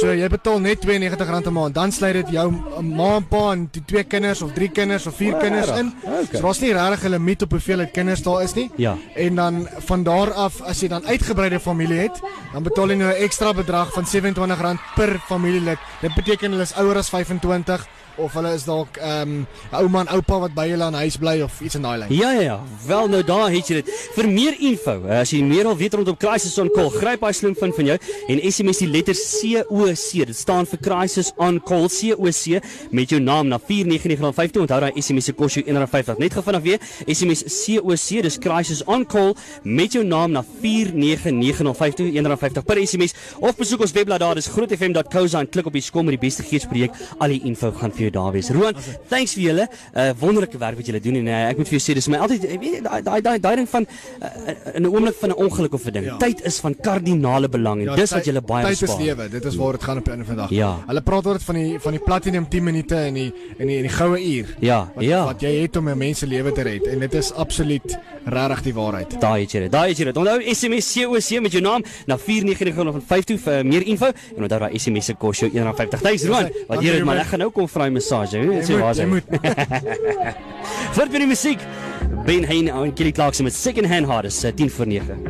So 0.00 0.12
jy 0.16 0.28
betaal 0.32 0.60
net 0.60 0.84
R92 0.86 1.46
'n 1.46 1.52
maand. 1.52 1.74
Dan 1.74 1.92
sluit 1.92 2.14
dit 2.14 2.28
jou 2.30 2.50
ma 2.82 3.16
en 3.16 3.28
pa 3.28 3.52
en 3.52 3.68
die 3.72 3.82
twee 3.84 4.04
kinders 4.04 4.42
of 4.42 4.52
drie 4.52 4.68
kinders 4.68 5.06
of 5.06 5.16
vier 5.16 5.34
kinders 5.34 5.68
in. 5.68 5.92
Okay. 6.02 6.24
So 6.32 6.40
daar's 6.40 6.60
nie 6.60 6.72
regtig 6.72 7.04
'n 7.04 7.10
limiet 7.10 7.42
op 7.42 7.50
hoeveel 7.50 7.86
kinders 7.92 8.22
daar 8.22 8.42
is 8.42 8.54
nie. 8.54 8.70
Ja. 8.76 8.96
En 9.14 9.34
dan 9.34 9.68
van 9.78 10.02
daar 10.02 10.32
af 10.32 10.60
as 10.62 10.80
jy 10.80 10.88
dan 10.88 11.06
uitgebreide 11.06 11.60
familie 11.60 11.98
het, 11.98 12.20
dan 12.52 12.62
betaal 12.62 12.88
jy 12.88 12.96
nou 12.96 13.12
'n 13.12 13.22
ekstra 13.22 13.52
bedrag 13.52 13.92
van 13.92 14.04
R27 14.04 14.80
per 14.94 15.20
familielid. 15.26 15.78
Dit 16.00 16.14
beteken 16.14 16.50
hulle 16.50 16.62
is 16.62 16.74
ouer 16.74 16.96
as 16.96 17.08
25 17.08 17.86
of 18.16 18.32
hulle 18.38 18.54
is 18.54 18.64
dalk 18.68 18.98
ehm 19.00 19.22
um, 19.22 19.46
ouma 19.72 20.04
en 20.04 20.12
oupa 20.16 20.38
wat 20.46 20.54
by 20.54 20.68
hulle 20.70 20.84
aan 20.84 20.98
huis 21.02 21.16
bly 21.20 21.40
of 21.44 21.60
iets 21.60 21.78
in 21.78 21.86
daai 21.86 21.98
lyn. 22.02 22.12
Ja 22.14 22.32
ja 22.36 22.42
ja. 22.42 22.58
Wel 22.86 23.08
nou 23.08 23.22
daar 23.26 23.50
het 23.50 23.68
jy 23.68 23.80
dit. 23.80 23.90
Vir 24.16 24.28
meer 24.28 24.56
info, 24.58 24.98
uh, 25.06 25.20
as 25.22 25.32
jy 25.32 25.42
meer 25.46 25.68
wil 25.68 25.76
weet 25.76 25.94
rondom 25.98 26.16
crisis 26.16 26.58
on 26.58 26.70
call, 26.74 26.90
gryp 26.92 27.22
daai 27.22 27.36
slimfoon 27.36 27.72
van 27.76 27.92
jou 27.92 27.98
en 28.28 28.42
SMS 28.50 28.82
die 28.82 28.90
letter 28.90 29.16
COC. 29.16 30.26
Dit 30.28 30.36
staan 30.36 30.68
vir 30.68 30.80
crisis 30.82 31.32
on 31.36 31.60
call 31.60 31.88
COC 31.88 32.60
met 32.90 33.12
jou 33.12 33.20
naam 33.22 33.48
na 33.48 33.58
49950. 33.58 34.62
Onthou 34.66 34.80
daai 34.84 35.00
SMS 35.00 35.30
se 35.30 35.36
kos 35.36 35.56
jou 35.58 35.64
R1.50. 35.64 36.20
Net 36.22 36.36
gou 36.36 36.44
vanaf 36.44 36.64
weer 36.66 36.82
SMS 37.06 37.44
COC, 37.46 38.22
dis 38.26 38.38
crisis 38.42 38.84
on 38.86 39.06
call 39.06 39.34
met 39.62 39.96
jou 39.96 40.04
naam 40.04 40.34
na 40.36 40.44
49950 40.62 42.12
R1.50 42.12 42.66
per 42.66 42.80
SMS 42.82 43.16
of 43.40 43.56
besoek 43.58 43.86
ons 43.86 43.94
webblad 43.96 44.22
daar, 44.22 44.38
dis 44.38 44.50
grootfm.co.za 44.52 45.42
en 45.42 45.50
klik 45.50 45.70
op 45.70 45.76
die 45.76 45.84
skool 45.84 46.06
met 46.06 46.18
die 46.18 46.24
beste 46.26 46.44
gees 46.46 46.66
projek. 46.68 46.96
Al 47.18 47.34
die 47.34 47.42
info 47.48 47.72
gaan 47.78 47.94
vir 47.94 48.01
jou 48.06 48.10
daar 48.14 48.32
wees. 48.32 48.50
Roan, 48.50 48.74
thanks 49.08 49.34
vir 49.34 49.42
julle 49.48 49.66
uh, 49.68 50.10
wonderlike 50.20 50.58
werk 50.58 50.76
wat 50.76 50.86
julle 50.86 51.00
doen 51.00 51.16
en 51.22 51.26
uh, 51.32 51.48
ek 51.50 51.56
moet 51.58 51.68
vir 51.68 51.78
jou 51.78 51.84
sê 51.86 51.94
dis 51.98 52.08
my 52.08 52.18
altyd 52.18 52.44
eh, 52.44 52.58
weet 52.58 52.82
daai 52.84 53.02
daai 53.02 53.20
daai 53.22 53.38
daai 53.40 53.56
ding 53.62 53.68
van 53.68 53.86
uh, 53.86 54.28
in 54.74 54.82
'n 54.82 54.86
oomblik 54.90 55.16
van 55.20 55.30
'n 55.30 55.36
ongeluk 55.44 55.72
of 55.74 55.86
'n 55.86 55.92
ding. 55.92 56.04
Ja. 56.06 56.16
Tyd 56.18 56.44
is 56.44 56.60
van 56.60 56.74
kardinale 56.74 57.48
belang 57.48 57.86
en 57.86 57.94
dis 57.96 58.12
wat 58.12 58.24
julle 58.24 58.40
baie 58.40 58.64
tyd 58.66 58.82
is 58.82 58.96
lewe. 58.98 59.28
Dit 59.28 59.44
is 59.44 59.56
waar 59.56 59.72
dit 59.72 59.82
gaan 59.82 59.98
op 59.98 60.04
die 60.04 60.12
einde 60.12 60.24
van 60.26 60.34
die 60.36 60.42
dag. 60.42 60.50
Ja. 60.50 60.70
Hulle 60.86 61.00
praat 61.02 61.26
oor 61.26 61.32
dit 61.38 61.42
van 61.42 61.54
die 61.54 61.78
van 61.80 61.92
die 61.92 62.00
platinum 62.00 62.48
10 62.48 62.64
minute 62.64 62.96
en 62.96 63.14
die 63.14 63.32
en 63.58 63.66
die, 63.66 63.76
en 63.76 63.82
die 63.82 63.94
goue 63.96 64.18
uur. 64.20 64.46
Ja, 64.60 64.90
Wat, 64.94 65.04
ja. 65.04 65.24
wat 65.24 65.40
jy 65.40 65.52
het 65.62 65.76
om 65.76 65.88
'n 65.88 65.98
mens 65.98 66.18
se 66.18 66.26
lewe 66.26 66.52
te 66.52 66.62
red 66.62 66.86
en 66.86 66.98
dit 66.98 67.14
is 67.14 67.32
absoluut 67.32 67.98
regtig 68.24 68.62
die 68.62 68.74
waarheid. 68.74 69.20
Daai 69.20 69.40
het 69.42 69.52
jy 69.52 69.60
dit. 69.60 69.72
Daai 69.72 69.88
het 69.88 69.98
jy 69.98 70.04
dit. 70.04 70.16
Onthou 70.16 70.40
SMS 70.54 70.92
COC 70.94 71.40
met 71.42 71.52
jou 71.52 71.62
naam 71.62 71.82
na 72.06 72.16
49950 72.18 73.40
vir 73.40 73.64
meer 73.66 73.82
info 73.86 74.06
en 74.06 74.42
onthou 74.42 74.58
daai 74.58 74.78
SMS 74.78 75.04
se 75.10 75.14
kos 75.14 75.38
jou 75.42 75.50
R1.50. 75.50 76.00
Thanks 76.02 76.24
Roan. 76.24 76.42
Dankie, 76.42 76.64
Wat 76.68 76.80
hier 76.80 76.92
man, 77.04 77.14
Ruben. 77.14 77.20
ek 77.20 77.26
gaan 77.32 77.38
nou 77.38 77.50
kom 77.50 77.68
vra 77.68 77.88
massage. 77.92 78.36
Jy 78.38 78.62
Jy 78.62 78.78
waar 78.78 78.94
moet, 78.94 78.96
is 78.96 78.98
jy 78.98 79.06
moet. 79.06 79.24
Vir 80.96 81.12
die 81.22 81.26
musiek 81.26 81.60
Ben 82.24 82.44
Hein 82.44 82.68
en 82.68 82.92
Kelly 82.94 83.10
Clarkson 83.12 83.44
met 83.44 83.54
Second 83.54 83.86
Hand 83.86 84.24
is 84.24 84.44
eh, 84.44 84.52
10 84.54 84.70
voor 84.70 84.86
9. 84.86 85.22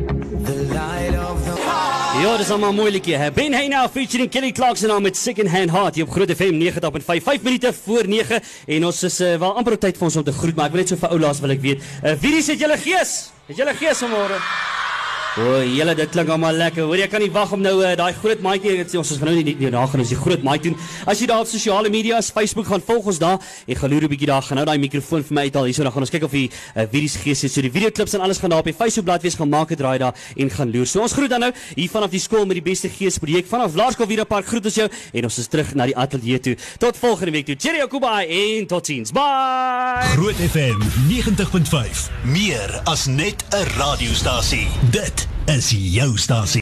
Ja, 2.21 2.37
dis 2.37 2.49
almal 2.49 2.73
moeilikie. 2.73 3.15
hè. 3.15 3.31
Ben 3.31 3.53
Hein 3.53 3.69
now 3.69 3.89
featuring 3.91 4.29
Kelly 4.29 4.51
Clarkson 4.51 4.87
nou 4.87 5.01
met 5.01 5.17
Second 5.17 5.49
Hand 5.49 5.71
Heart 5.71 5.95
hier 5.95 6.03
op 6.03 6.11
Groot 6.11 6.31
FM 6.31 6.61
90.5. 6.61 7.23
5 7.23 7.41
minute 7.41 7.73
voor 7.83 8.07
9 8.07 8.41
en 8.65 8.85
ons 8.85 9.03
is 9.03 9.19
uh, 9.21 9.35
wel 9.35 9.55
amper 9.55 9.73
op 9.73 9.79
tyd 9.79 9.97
vir 9.97 10.05
ons 10.05 10.15
om 10.15 10.23
te 10.23 10.31
groet, 10.31 10.55
maar 10.55 10.65
ek 10.65 10.71
wil 10.71 10.81
net 10.81 10.89
so 10.93 10.95
vir 11.01 11.09
oulaas 11.09 11.39
wil 11.39 11.49
ek 11.49 11.61
weet. 11.61 11.81
Uh, 12.03 12.13
wie 12.21 12.31
dis 12.31 12.47
het 12.47 12.59
julle 12.59 12.77
gees? 12.77 13.31
Het 13.47 13.57
julle 13.57 13.73
gees 13.73 14.05
vanmôre? 14.05 14.37
O, 15.33 15.63
julle 15.65 15.95
dit 15.97 16.11
klink 16.13 16.29
almal 16.29 16.53
lekker. 16.53 16.85
Hoor 16.85 16.99
jy 16.99 17.07
kan 17.09 17.23
nie 17.23 17.31
wag 17.33 17.49
om 17.55 17.61
nou 17.63 17.71
uh, 17.81 17.95
daai 17.97 18.11
groot 18.13 18.41
maatjie 18.45 18.75
dit 18.83 18.91
sê 18.91 18.99
ons 18.99 19.11
is 19.15 19.17
nou 19.17 19.31
nie 19.33 19.55
nie 19.57 19.71
daar 19.73 19.87
gaan 19.89 20.03
ons 20.03 20.11
die 20.11 20.17
groot 20.19 20.43
maatjie 20.45 20.69
doen. 20.69 20.75
As 21.09 21.23
jy 21.23 21.25
daar 21.31 21.41
op 21.41 21.49
sosiale 21.49 21.89
media 21.89 22.19
Facebook 22.21 22.67
gaan 22.69 22.83
volg 22.85 23.07
ons 23.09 23.17
daar 23.17 23.39
en 23.41 23.79
gaan 23.79 23.89
loer 23.89 24.05
'n 24.05 24.11
bietjie 24.11 24.29
daar. 24.29 24.45
Gaan 24.45 24.61
nou 24.61 24.65
daai 24.69 24.77
mikrofoon 24.77 25.23
vir 25.25 25.33
my 25.33 25.41
uithaal 25.49 25.65
hierso 25.65 25.81
dan 25.81 25.91
gaan 25.91 26.05
ons 26.05 26.13
kyk 26.13 26.23
of 26.23 26.31
die 26.37 26.51
uh, 26.77 26.85
video's 26.85 27.15
gees 27.17 27.41
het. 27.41 27.51
So 27.51 27.61
die 27.65 27.71
video 27.73 27.89
klips 27.89 28.13
en 28.13 28.21
alles 28.21 28.37
gaan 28.37 28.49
daar 28.53 28.59
op 28.59 28.69
die 28.69 28.77
Facebook 28.77 29.05
bladsy 29.05 29.23
wees 29.23 29.35
gaan 29.35 29.49
maak 29.49 29.69
het 29.69 29.79
draai 29.79 29.97
daar 29.97 30.13
en 30.37 30.49
gaan 30.49 30.69
loer. 30.69 30.85
So 30.85 31.01
ons 31.01 31.13
groet 31.13 31.29
dan 31.29 31.39
nou 31.39 31.51
hier 31.73 31.89
vanaf 31.89 32.11
die 32.11 32.21
skool 32.21 32.45
met 32.45 32.61
die 32.61 32.69
beste 32.69 32.89
gees 32.89 33.17
projek 33.17 33.49
vanaf 33.49 33.73
Laerskool 33.73 34.05
Vira 34.05 34.25
Park 34.25 34.45
groet 34.45 34.65
ons 34.65 34.75
jou 34.75 34.87
en 35.13 35.23
ons 35.23 35.37
is 35.37 35.47
terug 35.47 35.73
na 35.73 35.89
die 35.89 35.97
ateljee 35.97 36.39
toe. 36.39 36.55
Tot 36.77 36.93
volgende 36.97 37.31
week 37.31 37.45
toe. 37.49 37.55
Cheerio 37.57 37.87
Kubai 37.87 38.29
en 38.29 38.67
totsiens. 38.67 39.09
Bye. 39.09 40.13
Groot 40.13 40.37
FM 40.37 40.77
90.5. 41.09 42.11
Meer 42.21 42.81
as 42.85 43.07
net 43.09 43.41
'n 43.49 43.65
radiostasie. 43.81 44.67
Dit 44.91 45.22
is 45.45 45.69
jou 45.69 46.17
stasie. 46.17 46.61